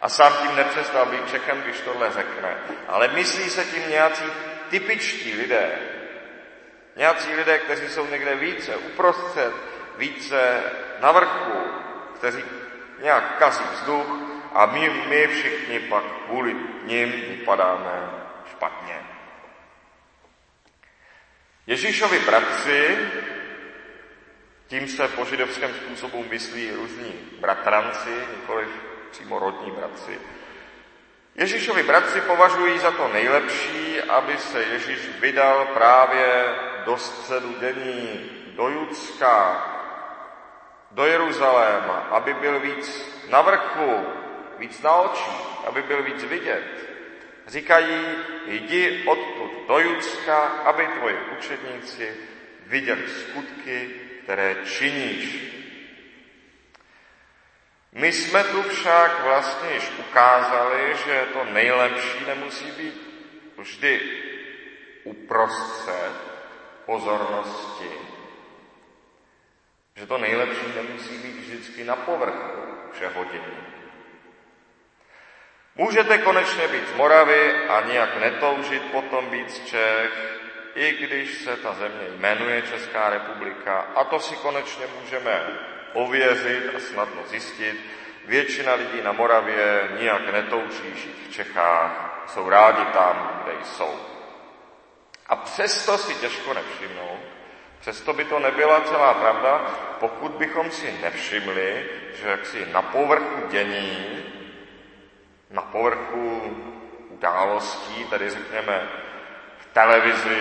A 0.00 0.08
sám 0.08 0.32
tím 0.42 0.56
nepřestal 0.56 1.06
být 1.06 1.30
Čechem, 1.30 1.62
když 1.62 1.80
tohle 1.80 2.12
řekne. 2.12 2.56
Ale 2.88 3.08
myslí 3.08 3.50
se 3.50 3.64
tím 3.64 3.90
nějací 3.90 4.24
typičtí 4.70 5.34
lidé, 5.34 5.78
Nějací 6.96 7.34
lidé, 7.34 7.58
kteří 7.58 7.88
jsou 7.88 8.06
někde 8.06 8.34
více 8.34 8.76
uprostřed, 8.76 9.52
více 9.98 10.62
na 11.00 11.12
vrchu, 11.12 11.52
kteří 12.14 12.44
nějak 13.02 13.38
kazí 13.38 13.64
vzduch 13.72 14.06
a 14.54 14.66
my, 14.66 14.90
my 15.08 15.26
všichni 15.26 15.80
pak 15.80 16.04
kvůli 16.26 16.56
ním 16.84 17.10
vypadáme 17.10 18.19
špatně. 18.60 18.96
Ježíšovi 21.66 22.18
bratři, 22.18 22.98
tím 24.66 24.88
se 24.88 25.08
po 25.08 25.24
židovském 25.24 25.74
způsobu 25.74 26.24
myslí 26.30 26.70
různí 26.70 27.12
bratranci, 27.40 28.10
nikoli 28.36 28.66
přímo 29.10 29.38
rodní 29.38 29.70
bratři. 29.70 30.18
Ježíšovi 31.34 31.82
bratři 31.82 32.20
považují 32.20 32.78
za 32.78 32.90
to 32.90 33.08
nejlepší, 33.08 34.00
aby 34.00 34.38
se 34.38 34.62
Ježíš 34.62 35.08
vydal 35.20 35.66
právě 35.66 36.54
do 36.84 36.96
středu 36.98 37.54
denní, 37.60 38.30
do 38.56 38.68
Judska, 38.68 39.66
do 40.90 41.06
Jeruzaléma, 41.06 42.06
aby 42.10 42.34
byl 42.34 42.60
víc 42.60 43.12
na 43.30 43.42
vrchu, 43.42 44.06
víc 44.58 44.82
na 44.82 44.92
očí, 44.92 45.30
aby 45.66 45.82
byl 45.82 46.02
víc 46.02 46.24
vidět. 46.24 46.89
Říkají, 47.46 48.06
jdi 48.46 49.04
odtud 49.06 49.68
do 49.68 49.78
Judska, 49.78 50.40
aby 50.42 50.86
tvoji 50.86 51.16
učedníci 51.38 52.16
viděli 52.66 53.08
skutky, 53.08 53.90
které 54.22 54.56
činíš. 54.64 55.50
My 57.92 58.12
jsme 58.12 58.44
tu 58.44 58.62
však 58.62 59.22
vlastně 59.24 59.72
již 59.74 59.90
ukázali, 59.98 60.96
že 61.06 61.26
to 61.32 61.44
nejlepší 61.44 62.24
nemusí 62.26 62.70
být 62.70 63.10
vždy 63.58 64.00
uprostřed 65.04 66.12
pozornosti. 66.86 67.90
Že 69.96 70.06
to 70.06 70.18
nejlepší 70.18 70.66
nemusí 70.74 71.18
být 71.18 71.36
vždycky 71.36 71.84
na 71.84 71.96
povrchu 71.96 72.60
všeho 72.92 73.24
dění. 73.24 73.79
Můžete 75.76 76.18
konečně 76.18 76.68
být 76.68 76.88
z 76.88 76.96
Moravy 76.96 77.68
a 77.68 77.80
nijak 77.80 78.20
netoužit 78.20 78.82
potom 78.82 79.26
být 79.26 79.50
z 79.50 79.64
Čech, 79.64 80.40
i 80.74 80.92
když 80.92 81.42
se 81.44 81.56
ta 81.56 81.74
země 81.74 82.06
jmenuje 82.16 82.62
Česká 82.62 83.10
republika. 83.10 83.86
A 83.96 84.04
to 84.04 84.20
si 84.20 84.36
konečně 84.36 84.86
můžeme 85.00 85.46
ověřit 85.92 86.74
a 86.76 86.80
snadno 86.80 87.22
zjistit. 87.26 87.80
Většina 88.26 88.74
lidí 88.74 89.02
na 89.02 89.12
Moravě 89.12 89.88
nijak 89.98 90.32
netouží 90.32 90.94
žít 90.94 91.26
v 91.28 91.32
Čechách, 91.32 92.24
jsou 92.26 92.48
rádi 92.48 92.84
tam, 92.92 93.42
kde 93.44 93.64
jsou. 93.64 94.00
A 95.26 95.36
přesto 95.36 95.98
si 95.98 96.14
těžko 96.14 96.54
nevšimnout, 96.54 97.20
přesto 97.80 98.12
by 98.12 98.24
to 98.24 98.38
nebyla 98.38 98.80
celá 98.80 99.14
pravda, 99.14 99.66
pokud 100.00 100.32
bychom 100.32 100.70
si 100.70 100.98
nevšimli, 101.02 101.86
že 102.14 102.28
jaksi 102.28 102.66
na 102.72 102.82
povrchu 102.82 103.48
dění 103.50 104.22
na 105.50 105.62
povrchu 105.62 106.56
událostí, 107.08 108.04
tedy 108.04 108.30
řekněme 108.30 108.88
v 109.58 109.66
televizi, 109.72 110.40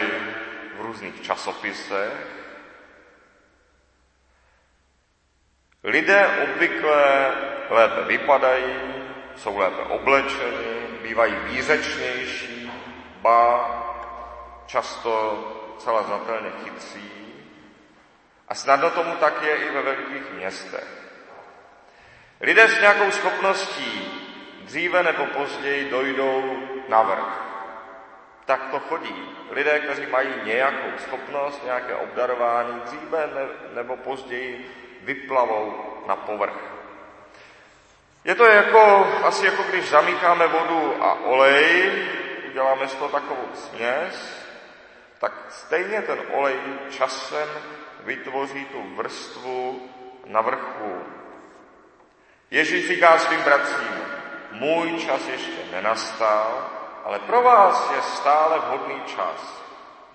v 0.78 0.82
různých 0.82 1.22
časopisech. 1.22 2.28
Lidé 5.84 6.28
obvykle 6.44 7.32
lépe 7.70 8.01
vypadají, 8.01 8.75
jsou 9.36 9.58
lépe 9.58 9.82
oblečeni, 9.82 10.88
bývají 11.01 11.36
výřečnější, 11.36 12.72
ba 13.22 13.75
často 14.66 15.44
celá 15.80 16.04
znatelně 16.04 16.50
chytří. 16.63 17.12
A 18.48 18.56
snadno 18.56 18.89
tomu 18.89 19.16
tak 19.16 19.44
je 19.44 19.56
i 19.56 19.72
ve 19.72 19.82
velikých 19.82 20.32
městech. 20.32 20.88
Lidé 22.42 22.68
s 22.68 22.80
nějakou 22.80 23.12
schopností 23.12 24.28
dříve 24.70 25.04
nebo 25.04 25.26
později 25.26 25.90
dojdou 25.90 26.64
na 26.88 27.02
vrch. 27.02 27.42
Tak 28.46 28.62
to 28.72 28.80
chodí. 28.80 29.38
Lidé, 29.52 29.80
kteří 29.80 30.06
mají 30.06 30.30
nějakou 30.44 30.98
schopnost, 30.98 31.66
nějaké 31.66 31.96
obdarování, 31.96 32.82
dříve 32.86 33.30
nebo 33.74 33.98
později 33.98 34.72
vyplavou 35.02 35.84
na 36.08 36.16
povrch. 36.16 36.62
Je 38.24 38.36
to 38.36 38.46
jako, 38.46 39.08
asi 39.24 39.46
jako 39.46 39.64
když 39.64 39.90
zamícháme 39.90 40.48
vodu 40.48 41.04
a 41.04 41.14
olej, 41.14 41.92
uděláme 42.48 42.88
z 42.88 42.96
toho 42.96 43.10
takovou 43.10 43.48
směs, 43.54 44.46
tak 45.20 45.34
stejně 45.50 46.02
ten 46.02 46.20
olej 46.34 46.56
časem 46.90 47.50
vytvoří 48.04 48.66
tu 48.66 48.96
vrstvu 48.96 49.90
na 50.26 50.42
vrchu. 50.42 51.04
Ježíš 52.52 52.88
říká 52.88 53.18
svým 53.18 53.42
bratřím, 53.42 54.19
můj 54.51 55.00
čas 55.00 55.27
ještě 55.27 55.72
nenastal, 55.72 56.70
ale 57.06 57.20
pro 57.20 57.41
vás 57.41 57.91
je 57.91 58.01
stále 58.01 58.60
vhodný 58.60 59.01
čas. 59.06 59.63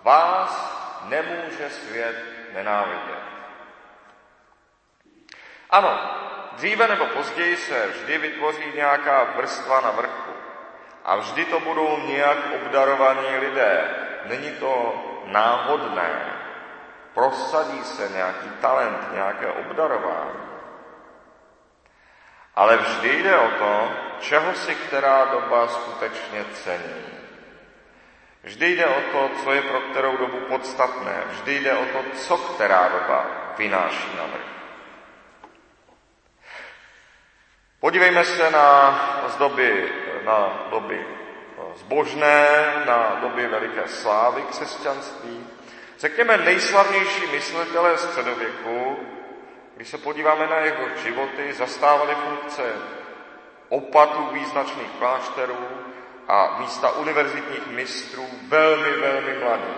Vás 0.02 0.74
nemůže 1.04 1.70
svět 1.70 2.16
nenávidět. 2.52 3.24
Ano, 5.70 6.00
dříve 6.52 6.88
nebo 6.88 7.06
později 7.06 7.56
se 7.56 7.86
vždy 7.86 8.18
vytvoří 8.18 8.72
nějaká 8.74 9.24
vrstva 9.36 9.80
na 9.80 9.90
vrchu. 9.90 10.32
A 11.04 11.16
vždy 11.16 11.44
to 11.44 11.60
budou 11.60 11.98
nějak 11.98 12.38
obdarovaní 12.54 13.36
lidé. 13.36 13.94
Není 14.24 14.50
to 14.50 14.94
náhodné. 15.24 16.32
Prosadí 17.14 17.84
se 17.84 18.08
nějaký 18.08 18.48
talent, 18.60 19.12
nějaké 19.12 19.46
obdarování. 19.46 20.40
Ale 22.54 22.76
vždy 22.76 23.22
jde 23.22 23.38
o 23.38 23.50
to, 23.50 23.90
čeho 24.20 24.54
si 24.54 24.74
která 24.74 25.24
doba 25.24 25.68
skutečně 25.68 26.44
cení. 26.52 27.04
Vždy 28.42 28.76
jde 28.76 28.86
o 28.86 29.00
to, 29.12 29.30
co 29.44 29.52
je 29.52 29.62
pro 29.62 29.80
kterou 29.80 30.16
dobu 30.16 30.40
podstatné. 30.40 31.22
Vždy 31.26 31.60
jde 31.60 31.72
o 31.72 31.84
to, 31.84 32.04
co 32.16 32.36
která 32.36 32.88
doba 32.88 33.26
vynáší 33.58 34.16
na 34.16 34.24
vrch. 34.24 34.54
Podívejme 37.80 38.24
se 38.24 38.50
na 38.50 38.98
doby, 39.38 39.92
na 40.24 40.66
doby 40.70 41.06
zbožné, 41.76 42.72
na 42.86 43.18
doby 43.20 43.46
veliké 43.46 43.88
slávy 43.88 44.42
křesťanství. 44.42 45.46
Řekněme, 45.98 46.36
nejslavnější 46.36 47.26
myslitelé 47.26 47.98
středověku 47.98 48.98
když 49.76 49.88
se 49.88 49.98
podíváme 49.98 50.46
na 50.46 50.56
jeho 50.56 50.88
životy, 51.02 51.52
zastávali 51.52 52.14
funkce 52.14 52.62
opatů 53.68 54.28
význačných 54.32 54.90
klášterů 54.98 55.68
a 56.28 56.56
místa 56.60 56.90
univerzitních 56.90 57.66
mistrů 57.66 58.26
velmi, 58.48 58.90
velmi 58.92 59.38
mladí. 59.38 59.74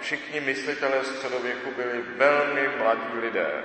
Všichni 0.00 0.40
myslitelé 0.40 1.04
středověku 1.04 1.70
byli 1.76 2.02
velmi 2.16 2.68
mladí 2.78 3.18
lidé. 3.20 3.62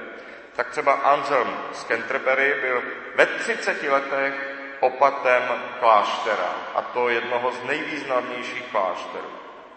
Tak 0.56 0.70
třeba 0.70 0.94
Anselm 0.94 1.58
z 1.74 1.84
Canterbury 1.84 2.56
byl 2.62 2.84
ve 3.16 3.26
30 3.26 3.84
letech 3.84 4.54
opatem 4.80 5.44
kláštera, 5.80 6.56
a 6.76 6.82
to 6.82 7.10
jednoho 7.10 7.52
z 7.52 7.64
nejvýznamnějších 7.64 8.64
klášterů. 8.72 9.30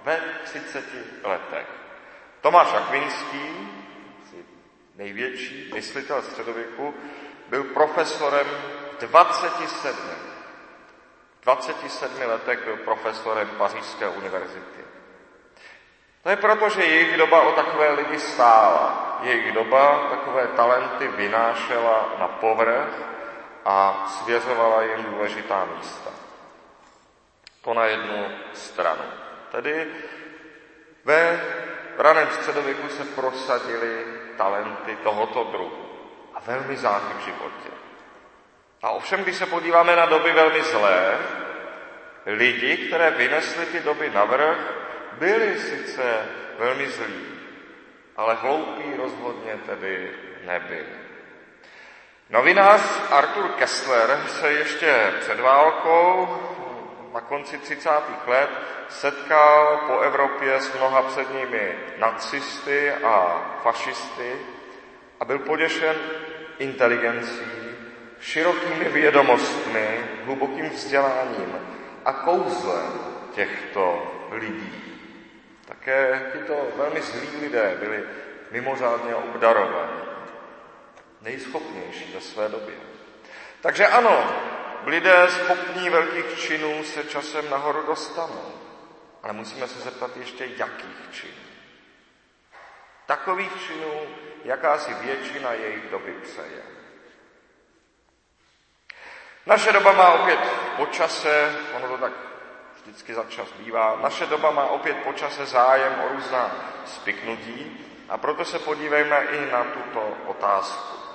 Ve 0.05 0.21
30 0.45 0.85
letech. 1.25 1.67
Tomáš 2.41 2.75
Akvinský, 2.75 3.69
největší 4.97 5.71
myslitel 5.75 6.23
středověku, 6.23 6.95
byl 7.49 7.65
profesorem 7.65 8.47
27. 9.01 9.97
27 11.43 12.23
letech 12.27 12.65
byl 12.65 12.77
profesorem 12.77 13.49
Pařížské 13.49 14.09
univerzity. 14.09 14.81
To 16.23 16.31
je 16.31 16.37
proto, 16.37 16.69
že 16.69 16.85
jejich 16.85 17.17
doba 17.17 17.43
o 17.43 17.53
takové 17.53 17.91
lidi 17.91 18.21
stála. 18.21 19.19
Jejich 19.23 19.53
doba 19.53 20.09
takové 20.11 20.47
talenty 20.47 21.09
vynášela 21.09 22.17
na 22.19 22.29
povrch 22.29 22.89
a 23.65 24.07
svěřovala 24.09 24.83
jim 24.83 25.03
důležitá 25.05 25.69
místa. 25.77 26.11
To 27.63 27.75
na 27.75 27.85
jednu 27.85 28.27
stranu. 28.53 29.03
Tedy 29.51 29.87
ve 31.05 31.41
raném 31.99 32.29
středověku 32.31 32.89
se 32.89 33.05
prosadili 33.05 34.05
talenty 34.37 34.97
tohoto 34.97 35.45
druhu 35.45 35.87
a 36.35 36.41
velmi 36.41 36.77
záhy 36.77 37.15
v 37.19 37.25
životě. 37.25 37.71
A 38.83 38.91
ovšem, 38.91 39.23
když 39.23 39.37
se 39.37 39.47
podíváme 39.47 39.97
na 39.97 40.07
doby 40.07 40.33
velmi 40.33 40.63
zlé, 40.63 41.19
lidi, 42.27 42.77
které 42.77 43.11
vynesli 43.11 43.67
ty 43.67 43.81
doby 43.81 44.11
navrh, 44.11 44.59
byli 45.13 45.59
sice 45.59 46.29
velmi 46.59 46.89
zlí, 46.89 47.27
ale 48.17 48.35
hloupí 48.35 48.95
rozhodně 48.97 49.59
tedy 49.67 50.13
nebyli. 50.45 50.87
Novinář 52.31 52.83
Arthur 53.11 53.49
Kessler 53.49 54.21
se 54.29 54.53
ještě 54.53 55.13
před 55.21 55.41
válkou 55.41 56.29
konci 57.29 57.59
30. 57.59 57.91
let 58.27 58.51
setkal 58.89 59.81
po 59.87 60.01
Evropě 60.01 60.61
s 60.61 60.75
mnoha 60.75 61.03
předními 61.03 61.79
nacisty 61.99 62.91
a 62.91 63.45
fašisty 63.63 64.33
a 65.21 65.25
byl 65.25 65.39
poděšen 65.39 65.97
inteligencí, 66.59 67.51
širokými 68.21 68.85
vědomostmi, 68.85 70.01
hlubokým 70.25 70.71
vzděláním 70.71 71.59
a 72.05 72.13
kouzlem 72.13 72.93
těchto 73.35 74.13
lidí. 74.31 74.83
Také 75.65 76.31
tyto 76.33 76.55
velmi 76.77 77.01
zlí 77.01 77.29
lidé 77.41 77.77
byli 77.81 78.03
mimořádně 78.51 79.15
obdarovaní, 79.15 80.01
nejschopnější 81.23 82.13
ve 82.15 82.21
své 82.21 82.49
době. 82.49 82.75
Takže 83.61 83.87
ano, 83.87 84.25
lidé 84.87 85.29
schopní 85.31 85.91
velkých 85.91 86.39
činů 86.39 86.85
se 86.85 87.05
časem 87.05 87.51
nahoru 87.51 87.87
dostanou, 87.87 88.53
ale 89.23 89.33
musíme 89.33 89.69
se 89.69 89.81
zeptat 89.81 90.17
ještě, 90.17 90.49
jakých 90.57 91.11
činů. 91.13 91.47
Takových 93.07 93.53
činů, 93.67 94.01
jaká 94.45 94.79
si 94.79 94.95
většina 94.95 95.53
jejich 95.53 95.91
doby 95.91 96.13
přeje. 96.23 96.63
Naše 99.47 99.73
doba 99.73 99.93
má 99.93 100.13
opět 100.13 100.41
počase, 100.77 101.57
ono 101.77 101.89
to 101.89 101.99
tak 101.99 102.13
vždycky 102.83 103.15
za 103.15 103.25
čas 103.25 103.53
bývá, 103.53 103.99
naše 104.03 104.27
doba 104.27 104.51
má 104.51 104.67
opět 104.67 104.97
počase 104.97 105.47
zájem 105.47 106.01
o 106.05 106.09
různá 106.09 106.51
spiknutí 106.87 107.87
a 108.09 108.19
proto 108.19 108.45
se 108.45 108.59
podívejme 108.59 109.25
i 109.25 109.51
na 109.53 109.65
tuto 109.65 110.17
otázku. 110.27 111.06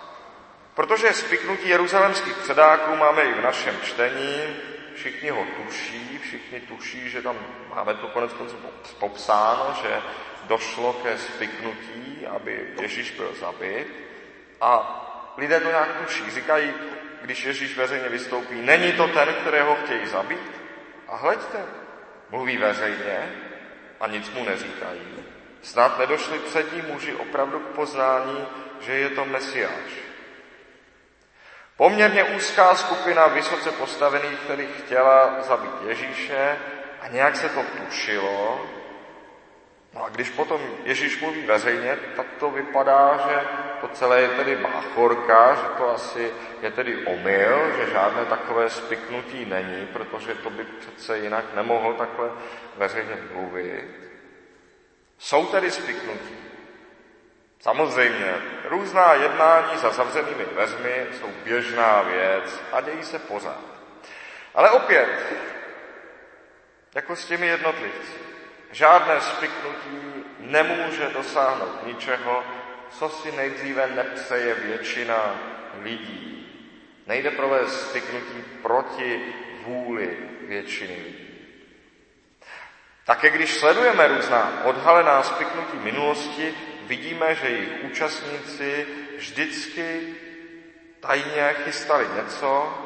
Protože 0.74 1.14
spiknutí 1.14 1.70
jeruzalemských 1.70 2.38
předáků 2.38 2.96
máme 2.96 3.24
i 3.24 3.34
v 3.34 3.44
našem 3.44 3.76
čtení, 3.84 4.56
všichni 4.96 5.30
ho 5.30 5.46
tuší, 5.58 6.20
všichni 6.24 6.60
tuší, 6.60 7.10
že 7.10 7.22
tam 7.22 7.36
máme 7.76 7.94
to 7.94 8.08
konec 8.08 8.34
konců 8.34 8.56
popsáno, 9.00 9.76
že 9.82 10.02
došlo 10.48 10.94
ke 10.94 11.18
spiknutí, 11.18 12.28
aby 12.36 12.68
Ježíš 12.82 13.12
byl 13.12 13.34
zabit. 13.40 13.88
A 14.62 14.98
lidé 15.38 15.60
to 15.60 15.68
nějak 15.68 16.02
tuší. 16.02 16.32
Říkají, 16.32 16.74
když 17.22 17.46
Ježíš 17.46 17.78
veřejně 17.78 18.10
vystoupí, 18.10 18.56
není 18.62 18.92
to 18.94 19.08
ten, 19.08 19.34
kterého 19.34 19.76
chtějí 19.76 20.08
zabít? 20.08 20.52
A 21.08 21.16
hleďte, 21.16 21.66
mluví 22.30 22.58
veřejně 22.58 23.36
a 24.00 24.08
nic 24.08 24.32
mu 24.34 24.44
neříkají. 24.44 25.02
Snad 25.62 26.00
nedošli 26.00 26.40
přední 26.40 26.82
muži 26.82 27.14
opravdu 27.14 27.60
k 27.60 27.76
poznání, 27.76 28.48
že 28.82 28.94
je 28.94 29.10
to 29.10 29.26
Mesiáš. 29.26 30.01
Poměrně 31.82 32.24
úzká 32.24 32.76
skupina 32.76 33.28
vysoce 33.28 33.72
postavených, 33.72 34.40
který 34.40 34.68
chtěla 34.68 35.42
zabít 35.42 35.82
Ježíše 35.88 36.58
a 37.02 37.08
nějak 37.08 37.36
se 37.36 37.50
to 37.50 37.64
tušilo. 37.64 38.66
No 39.94 40.06
a 40.06 40.10
když 40.10 40.30
potom 40.30 40.62
Ježíš 40.84 41.22
mluví 41.22 41.46
veřejně, 41.46 41.98
tak 42.16 42.26
to 42.40 42.52
vypadá, 42.52 43.18
že 43.30 43.48
to 43.82 43.88
celé 43.88 44.22
je 44.22 44.30
tedy 44.30 44.56
báchorka, 44.56 45.56
že 45.56 45.68
to 45.78 45.90
asi 45.90 46.32
je 46.62 46.72
tedy 46.72 47.06
omyl, 47.06 47.72
že 47.78 47.92
žádné 47.92 48.26
takové 48.26 48.70
spiknutí 48.70 49.46
není, 49.46 49.88
protože 49.94 50.36
to 50.36 50.50
by 50.50 50.64
přece 50.64 51.18
jinak 51.18 51.46
nemohl 51.56 51.94
takhle 51.94 52.30
veřejně 52.78 53.18
mluvit. 53.34 53.86
Jsou 55.18 55.46
tedy 55.46 55.72
spiknutí. 55.72 56.36
Samozřejmě, 57.60 58.34
různá 58.72 59.14
jednání 59.14 59.78
za 59.78 59.92
zavřenými 59.92 60.46
dveřmi 60.46 61.06
jsou 61.20 61.28
běžná 61.44 62.02
věc 62.02 62.62
a 62.72 62.82
dějí 62.82 63.04
se 63.04 63.20
pořád. 63.20 63.62
Ale 64.56 64.70
opět, 64.70 65.34
jako 66.96 67.16
s 67.16 67.26
těmi 67.26 67.48
jednotlivci, 67.48 68.18
žádné 68.72 69.22
spiknutí 69.22 70.26
nemůže 70.40 71.10
dosáhnout 71.14 71.88
ničeho, 71.88 72.44
co 72.90 73.10
si 73.10 73.32
nejdříve 73.32 73.88
nepřeje 73.88 74.54
většina 74.54 75.36
lidí. 75.82 76.48
Nejde 77.08 77.32
provést 77.32 77.90
spiknutí 77.90 78.44
proti 78.62 79.34
vůli 79.66 80.18
většiny 80.48 80.94
lidí. 80.94 81.28
Také 83.06 83.30
když 83.30 83.54
sledujeme 83.54 84.08
různá 84.08 84.62
odhalená 84.64 85.24
spiknutí 85.24 85.78
minulosti, 85.78 86.56
vidíme, 86.92 87.36
že 87.36 87.48
jejich 87.48 87.84
účastníci 87.84 88.88
vždycky 89.18 90.16
tajně 91.00 91.56
chystali 91.64 92.08
něco, 92.16 92.78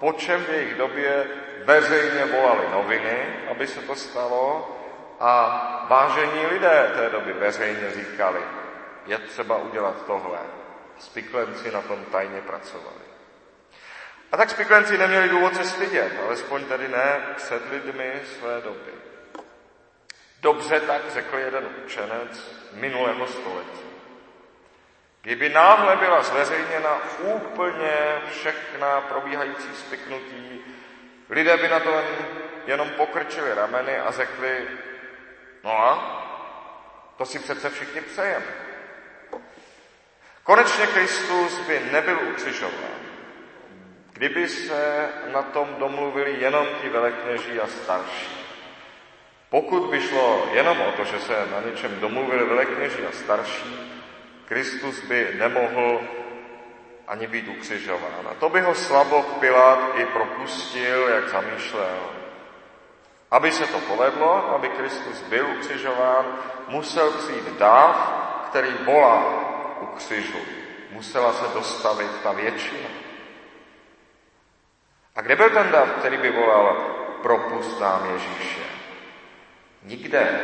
po 0.00 0.12
čem 0.12 0.44
v 0.44 0.48
jejich 0.48 0.74
době 0.74 1.26
veřejně 1.64 2.24
volali 2.24 2.66
noviny, 2.72 3.18
aby 3.50 3.66
se 3.66 3.80
to 3.80 3.94
stalo, 3.94 4.78
a 5.20 5.86
vážení 5.90 6.46
lidé 6.46 6.90
té 6.94 7.10
doby 7.10 7.32
veřejně 7.32 7.90
říkali, 7.90 8.40
je 9.06 9.18
třeba 9.18 9.56
udělat 9.56 10.06
tohle. 10.06 10.38
Spiklenci 10.98 11.70
na 11.70 11.82
tom 11.82 12.04
tajně 12.04 12.40
pracovali. 12.40 13.06
A 14.32 14.36
tak 14.36 14.50
spiklenci 14.50 14.98
neměli 14.98 15.28
důvod 15.28 15.56
se 15.56 15.64
stydět, 15.64 16.12
alespoň 16.26 16.64
tedy 16.64 16.88
ne 16.88 17.22
před 17.36 17.70
lidmi 17.70 18.12
své 18.38 18.60
doby. 18.60 19.11
Dobře 20.42 20.80
tak 20.80 21.02
řekl 21.10 21.36
jeden 21.38 21.68
učenec 21.84 22.56
minulého 22.72 23.26
století. 23.26 23.80
Kdyby 25.22 25.48
náhle 25.48 25.96
byla 25.96 26.22
zveřejněna 26.22 27.00
úplně 27.18 28.20
všechna 28.30 29.00
probíhající 29.00 29.74
spiknutí, 29.74 30.64
lidé 31.30 31.56
by 31.56 31.68
na 31.68 31.80
to 31.80 32.02
jenom 32.66 32.90
pokrčili 32.90 33.54
rameny 33.54 33.98
a 33.98 34.10
řekli, 34.10 34.68
no 35.64 35.78
a 35.78 36.18
to 37.16 37.24
si 37.26 37.38
přece 37.38 37.70
všichni 37.70 38.00
přejeme. 38.00 38.46
Konečně 40.42 40.86
Kristus 40.86 41.58
by 41.58 41.80
nebyl 41.92 42.18
ukřižován, 42.30 43.00
kdyby 44.12 44.48
se 44.48 45.08
na 45.32 45.42
tom 45.42 45.74
domluvili 45.78 46.40
jenom 46.40 46.66
ti 46.82 46.88
velekněží 46.88 47.60
a 47.60 47.66
starší. 47.66 48.41
Pokud 49.52 49.90
by 49.90 50.00
šlo 50.00 50.48
jenom 50.52 50.80
o 50.80 50.92
to, 50.92 51.04
že 51.04 51.20
se 51.20 51.46
na 51.52 51.60
něčem 51.60 52.00
domluvili 52.00 52.44
velekněží 52.44 53.04
a 53.08 53.12
starší, 53.12 53.92
Kristus 54.44 55.00
by 55.04 55.28
nemohl 55.38 56.00
ani 57.08 57.26
být 57.26 57.48
ukřižován. 57.48 58.24
A 58.30 58.34
to 58.34 58.48
by 58.48 58.60
ho 58.60 58.74
slabo 58.74 59.22
Pilát 59.22 59.78
i 59.96 60.04
propustil, 60.06 61.08
jak 61.08 61.28
zamýšlel. 61.28 61.98
Aby 63.30 63.52
se 63.52 63.66
to 63.66 63.78
povedlo, 63.78 64.54
aby 64.54 64.68
Kristus 64.68 65.22
byl 65.22 65.46
ukřižován, 65.46 66.38
musel 66.68 67.10
přijít 67.10 67.58
dáv, 67.58 68.12
který 68.48 68.74
volá 68.84 69.24
u 69.80 69.86
křižu. 69.86 70.40
Musela 70.90 71.32
se 71.32 71.54
dostavit 71.54 72.22
ta 72.22 72.32
většina. 72.32 72.88
A 75.16 75.20
kde 75.20 75.36
byl 75.36 75.50
ten 75.50 75.70
dáv, 75.72 75.88
který 75.90 76.16
by 76.16 76.30
volal 76.30 76.76
propust 77.22 77.80
nám 77.80 78.10
Ježíše? 78.12 78.81
Nikde. 79.82 80.40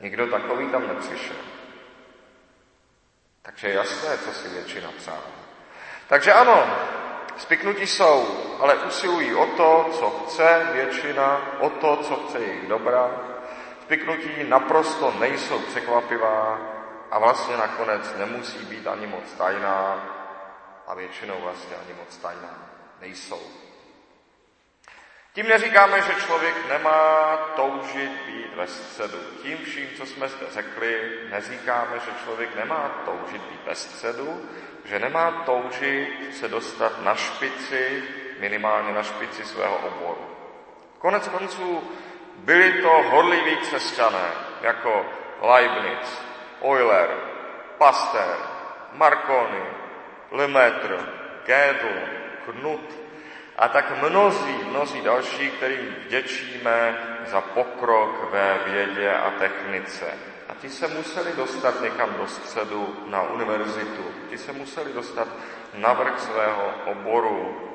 Nikdo 0.00 0.26
takový 0.26 0.68
tam 0.68 0.88
nepřišel. 0.88 1.36
Takže 3.42 3.68
je 3.68 3.74
jasné, 3.74 4.18
co 4.18 4.32
si 4.32 4.48
většina 4.48 4.90
přála. 4.96 5.30
Takže 6.08 6.32
ano, 6.32 6.76
spiknutí 7.36 7.86
jsou, 7.86 8.26
ale 8.60 8.74
usilují 8.74 9.34
o 9.34 9.46
to, 9.46 9.88
co 9.92 10.10
chce 10.10 10.66
většina, 10.72 11.58
o 11.60 11.70
to, 11.70 11.96
co 11.96 12.16
chce 12.16 12.38
jejich 12.38 12.68
dobra. 12.68 13.10
Spiknutí 13.82 14.44
naprosto 14.48 15.14
nejsou 15.18 15.58
překvapivá 15.58 16.60
a 17.10 17.18
vlastně 17.18 17.56
nakonec 17.56 18.14
nemusí 18.16 18.58
být 18.58 18.86
ani 18.86 19.06
moc 19.06 19.32
tajná 19.38 20.04
a 20.86 20.94
většinou 20.94 21.34
vlastně 21.40 21.76
ani 21.76 21.94
moc 21.98 22.16
tajná 22.16 22.70
nejsou. 23.00 23.61
Tím 25.34 25.48
neříkáme, 25.48 26.02
že 26.02 26.14
člověk 26.14 26.54
nemá 26.68 27.36
toužit 27.56 28.10
být 28.26 28.54
ve 28.56 28.66
středu. 28.66 29.18
Tím 29.42 29.58
vším, 29.58 29.88
co 29.96 30.06
jsme 30.06 30.28
zde 30.28 30.46
řekli, 30.50 31.18
neříkáme, 31.30 31.98
že 31.98 32.24
člověk 32.24 32.56
nemá 32.56 33.02
toužit 33.04 33.42
být 33.42 33.60
ve 33.66 33.74
středu, 33.74 34.48
že 34.84 34.98
nemá 34.98 35.30
toužit 35.30 36.36
se 36.36 36.48
dostat 36.48 37.02
na 37.02 37.14
špici, 37.14 38.02
minimálně 38.40 38.92
na 38.92 39.02
špici 39.02 39.44
svého 39.44 39.76
oboru. 39.76 40.26
Konec 40.98 41.28
konců 41.28 41.90
byli 42.36 42.82
to 42.82 42.88
horliví 42.88 43.56
křesťané, 43.56 44.30
jako 44.62 45.06
Leibniz, 45.40 46.22
Euler, 46.64 47.08
Pasteur, 47.78 48.36
Marconi, 48.92 49.64
Lemaitre, 50.30 50.98
Gödel, 51.46 52.00
Knut, 52.44 53.01
a 53.62 53.68
tak 53.68 54.02
mnozí, 54.02 54.58
mnozí 54.70 55.00
další, 55.00 55.50
kterým 55.50 55.96
vděčíme 56.06 56.98
za 57.26 57.40
pokrok 57.40 58.32
ve 58.32 58.58
vědě 58.66 59.12
a 59.12 59.30
technice. 59.30 60.06
A 60.48 60.54
ti 60.54 60.68
se 60.68 60.88
museli 60.88 61.32
dostat 61.36 61.82
někam 61.82 62.14
do 62.18 62.26
středu 62.26 62.96
na 63.06 63.22
univerzitu. 63.22 64.04
Ti 64.30 64.38
se 64.38 64.52
museli 64.52 64.92
dostat 64.92 65.28
na 65.74 65.92
vrch 65.92 66.20
svého 66.20 66.74
oboru. 66.86 67.70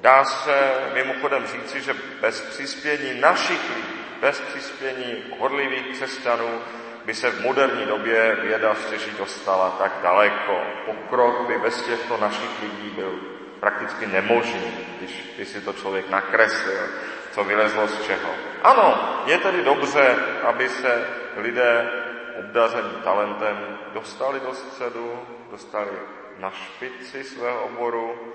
Dá 0.00 0.24
se 0.24 0.72
mimochodem 0.94 1.46
říci, 1.46 1.80
že 1.80 1.94
bez 2.20 2.40
přispění 2.40 3.20
našich 3.20 3.76
lidí, 3.76 4.00
bez 4.20 4.40
přispění 4.40 5.24
horlivých 5.38 5.86
křesťanů, 5.86 6.60
by 7.04 7.14
se 7.14 7.30
v 7.30 7.40
moderní 7.40 7.86
době 7.86 8.36
věda 8.42 8.74
stěží 8.74 9.10
dostala 9.18 9.70
tak 9.70 9.92
daleko. 10.02 10.60
Pokrok 10.86 11.46
by 11.46 11.58
bez 11.58 11.82
těchto 11.82 12.16
našich 12.16 12.62
lidí 12.62 12.90
byl 12.90 13.39
prakticky 13.60 14.06
nemožný, 14.06 14.72
když, 14.98 15.32
když 15.36 15.48
si 15.48 15.60
to 15.60 15.72
člověk 15.72 16.10
nakreslil, 16.10 16.88
co 17.32 17.44
vylezlo 17.44 17.88
z 17.88 18.06
čeho. 18.06 18.30
Ano, 18.62 19.22
je 19.26 19.38
tedy 19.38 19.64
dobře, 19.64 20.16
aby 20.42 20.68
se 20.68 21.06
lidé 21.36 21.90
obdaření 22.38 22.94
talentem 23.04 23.78
dostali 23.92 24.40
do 24.40 24.54
středu, 24.54 25.26
dostali 25.50 25.90
na 26.38 26.50
špici 26.50 27.24
svého 27.24 27.64
oboru. 27.64 28.34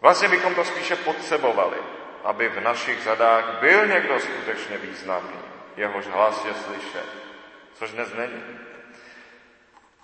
Vlastně 0.00 0.28
bychom 0.28 0.54
to 0.54 0.64
spíše 0.64 0.96
potřebovali, 0.96 1.76
aby 2.24 2.48
v 2.48 2.60
našich 2.60 3.02
zadách 3.02 3.60
byl 3.60 3.86
někdo 3.86 4.20
skutečně 4.20 4.78
významný, 4.78 5.38
jehož 5.76 6.06
hlas 6.06 6.44
je 6.44 6.54
slyšet, 6.54 7.06
což 7.74 7.90
dnes 7.90 8.14
není. 8.14 8.42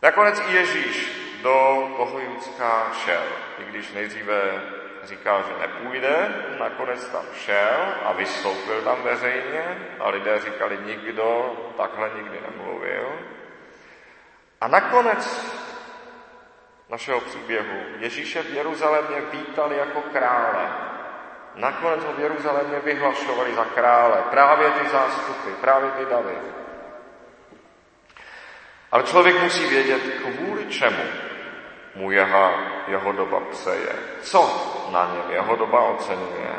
Nakonec 0.03 0.42
i 0.49 0.55
Ježíš 0.55 1.23
do 1.42 1.88
toho 1.97 2.21
Judska 2.21 2.92
šel, 3.05 3.23
i 3.62 3.70
když 3.70 3.92
nejdříve 3.92 4.62
říkal, 5.03 5.42
že 5.42 5.61
nepůjde, 5.61 6.35
nakonec 6.59 7.09
tam 7.09 7.25
šel 7.35 7.94
a 8.05 8.12
vystoupil 8.12 8.83
tam 8.83 9.03
veřejně 9.03 9.88
a 10.01 10.09
lidé 10.09 10.38
říkali, 10.38 10.79
nikdo 10.85 11.57
takhle 11.77 12.11
nikdy 12.16 12.40
nemluvil. 12.51 13.12
A 14.61 14.68
nakonec 14.68 15.53
našeho 16.88 17.20
příběhu 17.20 17.79
Ježíše 17.98 18.42
v 18.42 18.55
Jeruzalémě 18.55 19.20
vítali 19.33 19.77
jako 19.77 20.01
krále. 20.01 20.68
Nakonec 21.55 22.05
ho 22.05 22.12
v 22.12 22.20
Jeruzalémě 22.20 22.79
vyhlašovali 22.79 23.55
za 23.55 23.64
krále. 23.64 24.22
Právě 24.31 24.70
ty 24.70 24.88
zástupy, 24.88 25.51
právě 25.61 25.90
ty 25.90 26.05
davy. 26.05 26.35
Ale 28.92 29.03
člověk 29.03 29.42
musí 29.42 29.68
vědět, 29.68 30.03
kvůli 30.22 30.66
čemu 30.66 31.03
mu 31.94 32.11
jeho, 32.11 32.71
jeho 32.87 33.12
doba 33.12 33.40
přeje. 33.51 33.92
Co 34.23 34.40
na 34.92 35.14
něm 35.14 35.31
jeho 35.31 35.57
doba 35.57 35.81
ocenuje? 35.81 36.55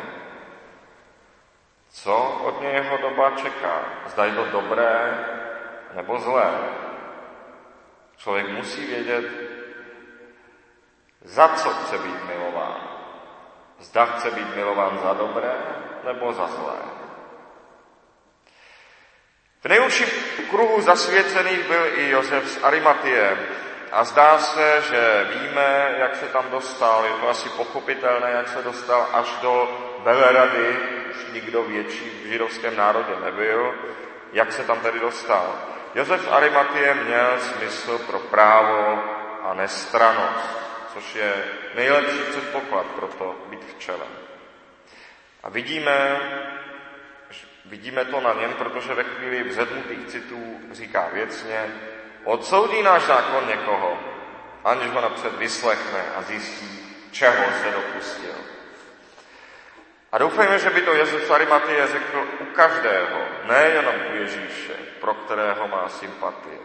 Co 1.89 2.17
od 2.43 2.61
něj 2.61 2.73
jeho 2.73 2.97
doba 2.97 3.31
čeká? 3.31 3.81
Zda 4.05 4.25
je 4.25 4.31
to 4.31 4.45
dobré 4.45 5.25
nebo 5.93 6.19
zlé? 6.19 6.53
Člověk 8.17 8.49
musí 8.49 8.85
vědět, 8.85 9.25
za 11.21 11.47
co 11.47 11.69
chce 11.69 11.97
být 11.97 12.25
milován. 12.27 12.89
Zda 13.79 14.05
chce 14.05 14.31
být 14.31 14.55
milován 14.55 14.99
za 15.03 15.13
dobré 15.13 15.53
nebo 16.03 16.33
za 16.33 16.47
zlé. 16.47 16.77
V 19.63 19.65
nejúžším 19.65 20.07
kruhu 20.49 20.81
zasvěcených 20.81 21.67
byl 21.67 21.85
i 21.99 22.09
Josef 22.09 22.47
z 22.47 22.63
Arimatie, 22.63 23.37
a 23.93 24.03
zdá 24.03 24.37
se, 24.37 24.81
že 24.81 25.27
víme, 25.35 25.95
jak 25.97 26.15
se 26.15 26.25
tam 26.25 26.51
dostal. 26.51 27.05
Je 27.05 27.11
to 27.11 27.29
asi 27.29 27.49
pochopitelné, 27.49 28.31
jak 28.31 28.47
se 28.47 28.61
dostal 28.61 29.07
až 29.13 29.27
do 29.41 29.79
Belerady. 30.03 30.77
Už 31.09 31.33
nikdo 31.33 31.63
větší 31.63 32.09
v 32.09 32.27
židovském 32.27 32.75
národě 32.75 33.11
nebyl. 33.25 33.73
Jak 34.33 34.51
se 34.51 34.63
tam 34.63 34.79
tedy 34.79 34.99
dostal? 34.99 35.55
Josef 35.95 36.31
Arimatie 36.31 36.93
měl 36.93 37.39
smysl 37.39 37.97
pro 37.97 38.19
právo 38.19 39.03
a 39.43 39.53
nestranost, 39.53 40.49
což 40.93 41.15
je 41.15 41.33
nejlepší 41.75 42.19
předpoklad 42.29 42.85
pro 42.85 43.07
to 43.07 43.35
být 43.49 43.63
v 43.63 43.79
čele. 43.79 44.05
A 45.43 45.49
vidíme, 45.49 46.19
vidíme 47.65 48.05
to 48.05 48.21
na 48.21 48.33
něm, 48.33 48.53
protože 48.53 48.93
ve 48.93 49.03
chvíli 49.03 49.43
vzedmutých 49.43 50.07
citů 50.07 50.59
říká 50.71 51.09
věcně, 51.13 51.65
Odsoudí 52.23 52.83
náš 52.83 53.03
zákon 53.03 53.47
někoho, 53.47 53.99
aniž 54.63 54.91
ho 54.91 55.01
napřed 55.01 55.37
vyslechne 55.37 56.03
a 56.15 56.21
zjistí, 56.21 56.95
čeho 57.11 57.45
se 57.61 57.71
dopustil. 57.71 58.35
A 60.11 60.17
doufejme, 60.17 60.59
že 60.59 60.69
by 60.69 60.81
to 60.81 60.93
Jezus 60.93 61.29
Arimatie 61.29 61.87
řekl 61.87 62.27
u 62.39 62.45
každého, 62.45 63.19
nejenom 63.43 63.95
u 64.11 64.15
Ježíše, 64.15 64.73
pro 65.01 65.13
kterého 65.13 65.67
má 65.67 65.89
sympatie. 65.89 66.59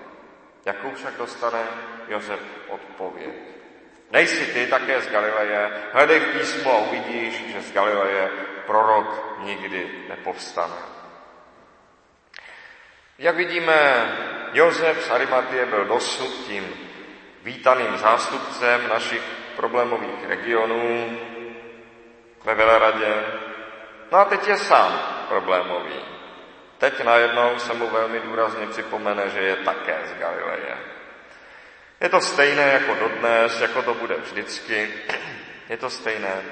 Jakou 0.65 0.95
však 0.95 1.17
dostane 1.17 1.65
Josef 2.09 2.41
odpověď? 2.69 3.35
Nejsi 4.11 4.47
ty 4.47 4.67
také 4.67 5.01
z 5.01 5.09
Galileje, 5.09 5.71
hledej 5.93 6.21
písmo 6.21 6.73
a 6.73 6.79
uvidíš, 6.79 7.53
že 7.53 7.63
z 7.63 7.73
Galileje 7.73 8.31
prorok 8.67 9.39
nikdy 9.39 10.05
nepovstane. 10.09 10.77
Jak 13.19 13.37
vidíme, 13.37 13.77
Josef 14.53 15.05
z 15.05 15.11
Arimatie 15.11 15.67
byl 15.67 15.85
dosud 15.85 16.47
tím 16.47 16.75
vítaným 17.43 17.97
zástupcem 17.97 18.89
našich 18.89 19.23
problémových 19.57 20.29
regionů 20.29 21.19
ve 22.45 22.55
Veleradě. 22.55 23.25
No 24.13 24.19
a 24.19 24.25
teď 24.25 24.49
je 24.49 24.57
sám 24.57 25.01
problémový. 25.29 26.01
Teď 26.79 27.05
najednou 27.05 27.59
se 27.59 27.75
mu 27.75 27.91
velmi 27.91 28.21
důrazně 28.21 28.67
připomene, 28.67 29.29
že 29.29 29.39
je 29.39 29.57
také 29.57 29.99
z 30.05 30.19
Galileje. 30.19 30.77
Je 32.01 32.09
to 32.09 32.21
stejné 32.21 32.63
jako 32.63 32.95
dodnes, 32.95 33.61
jako 33.61 33.83
to 33.83 33.95
bude 33.95 34.15
vždycky. 34.15 34.95
Je 35.69 35.77
to 35.77 35.91
stejné. 35.91 36.43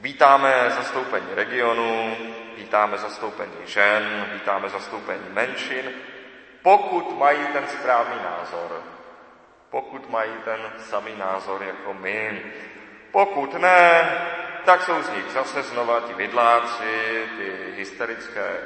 Vítáme 0.00 0.70
zastoupení 0.76 1.26
regionu, 1.34 2.16
vítáme 2.56 2.98
zastoupení 2.98 3.56
žen, 3.66 4.30
vítáme 4.32 4.68
zastoupení 4.68 5.24
menšin, 5.30 5.92
pokud 6.62 7.18
mají 7.18 7.46
ten 7.52 7.68
správný 7.68 8.16
názor. 8.24 8.82
Pokud 9.70 10.10
mají 10.10 10.32
ten 10.44 10.60
samý 10.78 11.16
názor 11.16 11.62
jako 11.62 11.94
my. 11.94 12.42
Pokud 13.10 13.54
ne, 13.54 14.10
tak 14.64 14.82
jsou 14.82 15.02
z 15.02 15.10
nich 15.10 15.24
zase 15.32 15.62
znova 15.62 16.00
ti 16.00 16.14
vidláci, 16.14 17.24
ty 17.38 17.72
hysterické 17.76 18.56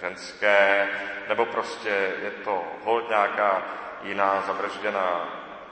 ženské, 0.00 0.88
nebo 1.28 1.46
prostě 1.46 2.12
je 2.22 2.30
to 2.30 2.64
hold 2.84 3.08
nějaká 3.08 3.62
jiná 4.02 4.42
zabržděná 4.46 5.28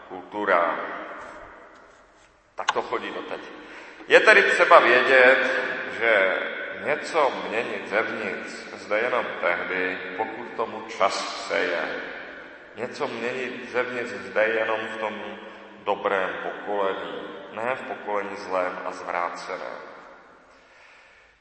kultura. 0.08 0.78
Tak 2.54 2.72
to 2.72 2.82
chodí 2.82 3.10
doteď. 3.10 3.40
Je 4.08 4.20
tedy 4.20 4.42
třeba 4.42 4.78
vědět, 4.78 5.38
že 5.98 6.38
něco 6.84 7.32
měnit 7.48 7.88
zevnitř 7.88 8.52
zde 8.74 8.98
jenom 8.98 9.26
tehdy, 9.40 9.98
pokud 10.16 10.49
tomu 10.60 10.82
čas 10.98 11.44
přeje. 11.44 11.80
Něco 12.76 13.08
měnit 13.08 13.70
zevnitř 13.72 14.10
zde 14.10 14.44
jenom 14.44 14.80
v 14.80 14.96
tom 14.96 15.14
dobrém 15.84 16.30
pokolení, 16.42 17.22
ne 17.52 17.74
v 17.74 17.82
pokolení 17.82 18.36
zlém 18.36 18.78
a 18.84 18.92
zvráceném. 18.92 19.80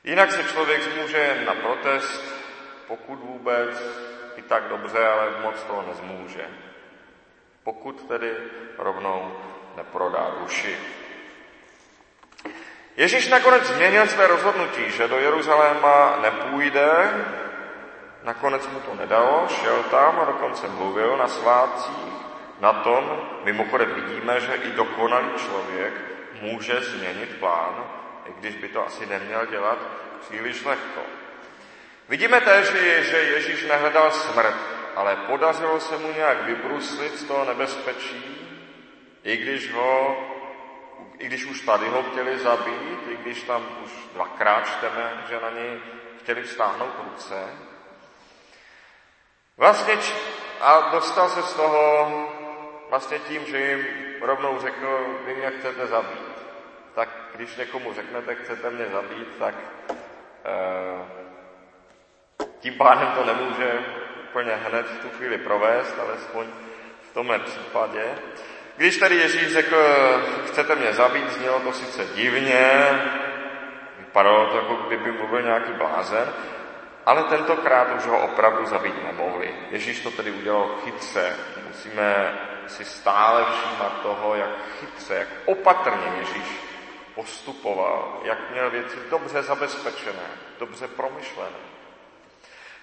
Jinak 0.04 0.32
se 0.32 0.44
člověk 0.44 0.82
zmůže 0.82 1.18
jen 1.18 1.46
na 1.46 1.54
protest, 1.54 2.24
pokud 2.88 3.20
vůbec, 3.20 3.84
i 4.36 4.42
tak 4.42 4.64
dobře, 4.64 5.08
ale 5.08 5.30
moc 5.42 5.64
toho 5.64 5.86
nezmůže. 5.88 6.48
Pokud 7.64 8.08
tedy 8.08 8.34
rovnou 8.78 9.38
neprodá 9.76 10.36
duši. 10.40 10.78
Ježíš 12.98 13.28
nakonec 13.28 13.64
změnil 13.64 14.08
své 14.08 14.28
rozhodnutí, 14.28 14.92
že 14.92 15.08
do 15.08 15.20
Jeruzaléma 15.20 16.20
nepůjde, 16.22 17.12
nakonec 18.30 18.68
mu 18.68 18.80
to 18.80 18.94
nedalo, 18.96 19.48
šel 19.50 19.84
tam 19.90 20.20
a 20.20 20.26
dokonce 20.26 20.68
mluvil 20.68 21.18
na 21.18 21.28
svátcích. 21.28 22.14
Na 22.60 22.74
tom 22.74 23.04
mimochodem 23.44 23.90
vidíme, 23.94 24.40
že 24.40 24.54
i 24.56 24.70
dokonalý 24.72 25.30
člověk 25.38 25.94
může 26.42 26.82
změnit 26.82 27.40
plán, 27.40 27.84
i 28.26 28.32
když 28.40 28.56
by 28.56 28.68
to 28.68 28.86
asi 28.86 29.06
neměl 29.06 29.46
dělat 29.46 29.78
příliš 30.22 30.66
lehko. 30.66 31.02
Vidíme 32.10 32.42
též, 32.42 32.72
že 33.10 33.18
Ježíš 33.18 33.66
nehledal 33.66 34.12
smrt, 34.12 34.56
ale 34.96 35.16
podařilo 35.16 35.80
se 35.80 35.98
mu 35.98 36.12
nějak 36.12 36.44
vybruslit 36.44 37.20
z 37.20 37.24
toho 37.24 37.46
nebezpečí, 37.46 38.22
i 39.24 39.38
když 39.38 39.74
ho 39.74 40.18
i 41.20 41.26
když 41.26 41.46
už 41.46 41.62
tady 41.62 41.88
ho 41.88 42.04
chtěli 42.04 42.40
zabít, 42.40 43.00
i 43.10 43.18
když 43.18 43.44
tam 43.44 43.66
už 43.86 43.92
dvakrát 44.14 44.68
čteme, 44.68 45.26
že 45.30 45.40
na 45.40 45.50
něj 45.50 45.80
chtěli 46.20 46.44
vstáhnout 46.44 46.94
ruce. 47.04 47.69
Vlastně 49.60 49.98
a 50.62 50.90
dostal 50.92 51.30
se 51.30 51.42
z 51.42 51.54
toho 51.54 52.12
vlastně 52.90 53.20
tím, 53.20 53.46
že 53.46 53.58
jim 53.58 53.88
rovnou 54.22 54.60
řekl, 54.60 55.06
vy 55.26 55.36
mě 55.36 55.52
chcete 55.60 55.88
zabít. 55.88 56.46
Tak 56.96 57.10
když 57.36 57.56
někomu 57.56 57.94
řeknete, 57.94 58.36
chcete 58.36 58.70
mě 58.70 58.86
zabít, 58.86 59.28
tak 59.40 59.56
e, 60.46 60.56
tím 62.60 62.74
pádem 62.74 63.12
to 63.12 63.26
nemůže 63.26 63.86
úplně 64.30 64.52
hned 64.56 64.88
v 64.88 65.02
tu 65.02 65.10
chvíli 65.10 65.38
provést, 65.38 66.00
alespoň 66.00 66.48
v 67.10 67.14
tomhle 67.14 67.40
případě. 67.40 68.06
Když 68.78 68.98
tady 68.98 69.16
Ježíš 69.16 69.54
řekl, 69.54 69.78
chcete 70.48 70.76
mě 70.76 70.94
zabít, 70.94 71.32
znělo 71.32 71.60
to 71.60 71.74
sice 71.74 72.06
divně, 72.06 72.90
vypadalo 74.00 74.48
to, 74.48 74.58
jako 74.58 74.76
kdyby 74.76 75.12
mluvil 75.12 75.42
nějaký 75.42 75.72
blázen, 75.72 76.34
ale 77.10 77.24
tentokrát 77.24 77.88
už 77.98 78.06
ho 78.06 78.20
opravdu 78.20 78.66
zabít 78.66 79.04
nemohli. 79.04 79.56
Ježíš 79.72 80.00
to 80.00 80.12
tedy 80.12 80.32
udělal 80.32 80.70
chytře. 80.84 81.36
Musíme 81.68 82.40
si 82.68 82.86
stále 82.86 83.46
všímat 83.46 84.02
toho, 84.02 84.36
jak 84.36 84.50
chytře, 84.80 85.14
jak 85.16 85.28
opatrně 85.46 86.08
Ježíš 86.18 86.48
postupoval, 87.16 88.22
jak 88.24 88.52
měl 88.52 88.70
věci 88.70 88.98
dobře 89.10 89.42
zabezpečené, 89.42 90.30
dobře 90.60 90.88
promyšlené. 90.88 91.60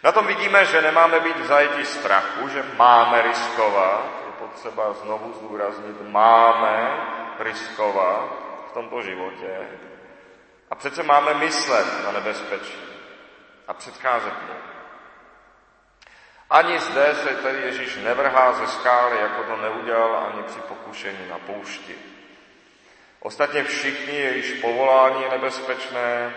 Na 0.03 0.13
tom 0.13 0.27
vidíme, 0.27 0.65
že 0.65 0.83
nemáme 0.83 1.21
být 1.21 1.37
v 1.37 1.47
zajetí 1.47 1.85
strachu, 1.85 2.49
že 2.49 2.65
máme 2.77 3.23
riskovat, 3.23 4.05
je 4.27 4.33
potřeba 4.47 4.93
znovu 4.93 5.33
zdůraznit, 5.33 5.97
máme 6.11 6.97
riskovat 7.39 8.29
v 8.71 8.73
tomto 8.73 9.03
životě. 9.03 9.59
A 10.71 10.75
přece 10.75 11.03
máme 11.03 11.35
myslet 11.35 12.05
na 12.05 12.13
nebezpečí 12.13 12.96
a 13.69 13.75
předcházet 13.75 14.33
mu. 14.33 14.55
Ani 16.51 16.79
zde 16.79 17.15
se 17.15 17.29
tedy 17.29 17.63
Ježíš 17.63 17.97
nevrhá 17.97 18.53
ze 18.53 18.67
skály, 18.67 19.19
jako 19.19 19.43
to 19.43 19.57
neudělal 19.57 20.31
ani 20.33 20.43
při 20.43 20.61
pokušení 20.61 21.29
na 21.29 21.39
poušti. 21.39 21.95
Ostatně 23.21 23.65
všichni, 23.65 24.15
jejichž 24.15 24.61
povolání 24.61 25.23
je 25.23 25.31
nebezpečné, 25.31 26.35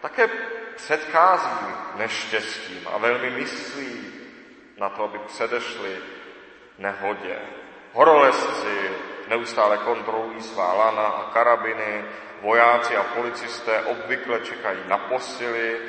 také 0.00 0.28
předchází 0.76 1.74
neštěstím 1.96 2.88
a 2.94 2.98
velmi 2.98 3.30
myslí 3.30 4.12
na 4.78 4.88
to, 4.88 5.04
aby 5.04 5.18
předešli 5.18 5.98
nehodě. 6.78 7.38
Horolezci 7.92 8.90
neustále 9.28 9.78
kontrolují 9.78 10.42
svá 10.42 10.74
lana 10.74 11.06
a 11.06 11.30
karabiny, 11.32 12.04
vojáci 12.40 12.96
a 12.96 13.02
policisté 13.02 13.82
obvykle 13.82 14.40
čekají 14.40 14.78
na 14.86 14.98
posily, 14.98 15.80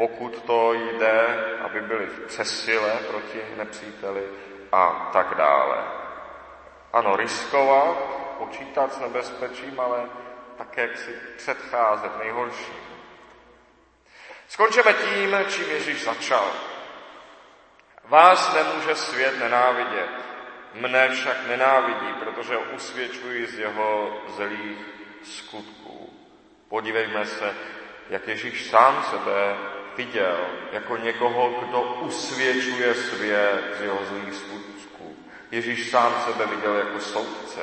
pokud 0.00 0.42
to 0.42 0.72
jde, 0.72 1.44
aby 1.60 1.80
byli 1.80 2.06
v 2.06 2.20
přesile 2.26 2.98
proti 3.08 3.42
nepříteli 3.56 4.22
a 4.72 5.10
tak 5.12 5.34
dále. 5.34 5.84
Ano, 6.92 7.16
riskovat, 7.16 7.96
počítat 8.38 8.92
s 8.92 9.00
nebezpečím, 9.00 9.80
ale 9.80 10.08
také 10.58 10.96
si 10.96 11.12
předcházet 11.36 12.18
nejhorším. 12.18 12.74
Skončíme 14.48 14.92
tím, 14.92 15.36
čím 15.48 15.70
Ježíš 15.70 16.04
začal. 16.04 16.46
Vás 18.04 18.54
nemůže 18.54 18.94
svět 18.94 19.38
nenávidět, 19.38 20.10
mne 20.74 21.08
však 21.08 21.46
nenávidí, 21.46 22.12
protože 22.24 22.56
ho 22.56 22.62
usvědčuji 22.62 23.46
z 23.46 23.58
jeho 23.58 24.20
zlých 24.28 24.78
skutků. 25.22 26.12
Podívejme 26.68 27.26
se, 27.26 27.54
jak 28.10 28.28
Ježíš 28.28 28.70
sám 28.70 29.02
sebe 29.10 29.56
viděl 30.04 30.38
jako 30.72 30.96
někoho, 30.96 31.50
kdo 31.60 31.80
usvědčuje 31.82 32.94
svět 32.94 33.76
z 33.78 33.82
jeho 33.82 33.98
zlých 34.04 34.34
skutků. 34.34 35.16
Ježíš 35.50 35.90
sám 35.90 36.14
sebe 36.26 36.46
viděl 36.46 36.74
jako 36.76 37.00
soudce. 37.00 37.60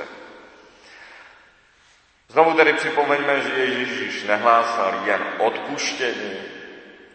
Znovu 2.30 2.54
tedy 2.54 2.74
připomeňme, 2.74 3.42
že 3.42 3.50
Ježíš 3.50 4.24
nehlásal 4.24 5.02
jen 5.06 5.22
odpuštění, 5.38 6.38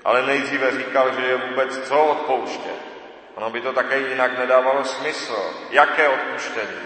ale 0.05 0.27
nejdříve 0.27 0.79
říkal, 0.79 1.15
že 1.15 1.27
je 1.27 1.37
vůbec 1.37 1.89
co 1.89 2.05
odpouštět. 2.05 2.83
Ono 3.35 3.51
by 3.51 3.61
to 3.61 3.73
také 3.73 3.99
jinak 3.99 4.39
nedávalo 4.39 4.85
smysl. 4.85 5.55
Jaké 5.71 6.09
odpuštění, 6.09 6.83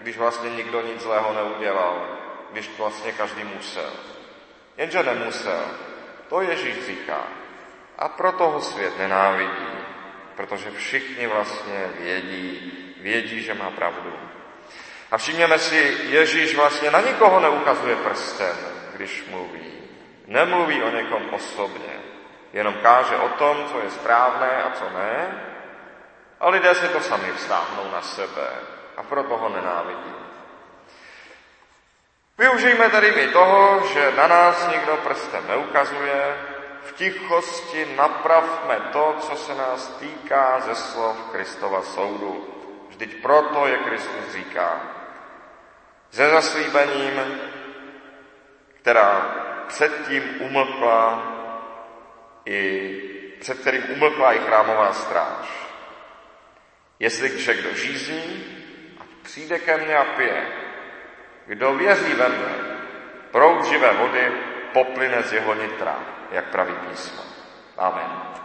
když 0.00 0.18
vlastně 0.18 0.50
nikdo 0.50 0.80
nic 0.80 1.02
zlého 1.02 1.34
neudělal, 1.34 2.06
když 2.52 2.70
vlastně 2.78 3.12
každý 3.12 3.44
musel. 3.44 3.90
Jenže 4.76 5.02
nemusel. 5.02 5.64
To 6.28 6.40
Ježíš 6.40 6.86
říká. 6.86 7.41
A 8.02 8.08
proto 8.08 8.50
ho 8.50 8.60
svět 8.60 8.98
nenávidí, 8.98 9.66
protože 10.36 10.70
všichni 10.70 11.26
vlastně 11.26 11.90
vědí, 11.98 12.72
vědí, 13.00 13.42
že 13.42 13.54
má 13.54 13.70
pravdu. 13.70 14.12
A 15.10 15.18
všimněme 15.18 15.58
si, 15.58 15.96
Ježíš 16.02 16.56
vlastně 16.56 16.90
na 16.90 17.00
nikoho 17.00 17.40
neukazuje 17.40 17.96
prstem, 17.96 18.56
když 18.94 19.24
mluví. 19.30 19.72
Nemluví 20.26 20.82
o 20.82 20.90
někom 20.90 21.22
osobně, 21.30 22.00
jenom 22.52 22.74
káže 22.74 23.16
o 23.16 23.28
tom, 23.28 23.68
co 23.72 23.80
je 23.80 23.90
správné 23.90 24.62
a 24.62 24.70
co 24.70 24.84
ne, 24.90 25.44
a 26.40 26.48
lidé 26.48 26.74
si 26.74 26.88
to 26.88 27.00
sami 27.00 27.32
vztáhnou 27.32 27.90
na 27.92 28.02
sebe 28.02 28.48
a 28.96 29.02
proto 29.02 29.36
ho 29.36 29.48
nenávidí. 29.48 30.14
Využijme 32.38 32.88
tedy 32.88 33.12
my 33.12 33.28
toho, 33.28 33.86
že 33.94 34.12
na 34.16 34.26
nás 34.26 34.68
nikdo 34.68 34.96
prstem 34.96 35.48
neukazuje, 35.48 36.51
tichosti 36.94 37.86
napravme 37.96 38.80
to, 38.92 39.16
co 39.20 39.36
se 39.36 39.54
nás 39.54 39.88
týká 39.88 40.60
ze 40.60 40.74
slov 40.74 41.16
Kristova 41.32 41.82
soudu. 41.82 42.48
Vždyť 42.88 43.22
proto 43.22 43.66
je 43.66 43.76
Kristus 43.78 44.32
říká. 44.32 44.80
Se 46.10 46.30
zaslíbením, 46.30 47.40
která 48.68 49.34
předtím 49.66 50.22
umlkla 50.40 51.22
i 52.44 52.60
před 53.40 53.60
kterým 53.60 53.90
umlkla 53.90 54.32
i 54.32 54.38
chrámová 54.38 54.92
stráž. 54.92 55.48
Jestli 56.98 57.54
kdo 57.54 57.74
žízní, 57.74 58.44
ať 59.00 59.06
přijde 59.22 59.58
ke 59.58 59.76
mně 59.76 59.96
a 59.96 60.04
pije. 60.04 60.46
Kdo 61.46 61.74
věří 61.74 62.14
ve 62.14 62.28
mne, 62.28 62.54
proud 63.30 63.64
živé 63.64 63.92
vody 63.92 64.32
poplyne 64.72 65.22
z 65.22 65.32
jeho 65.32 65.54
nitra 65.54 66.21
jak 66.32 66.50
praví 66.50 66.74
písmo. 66.90 67.22
Amen. 67.78 68.41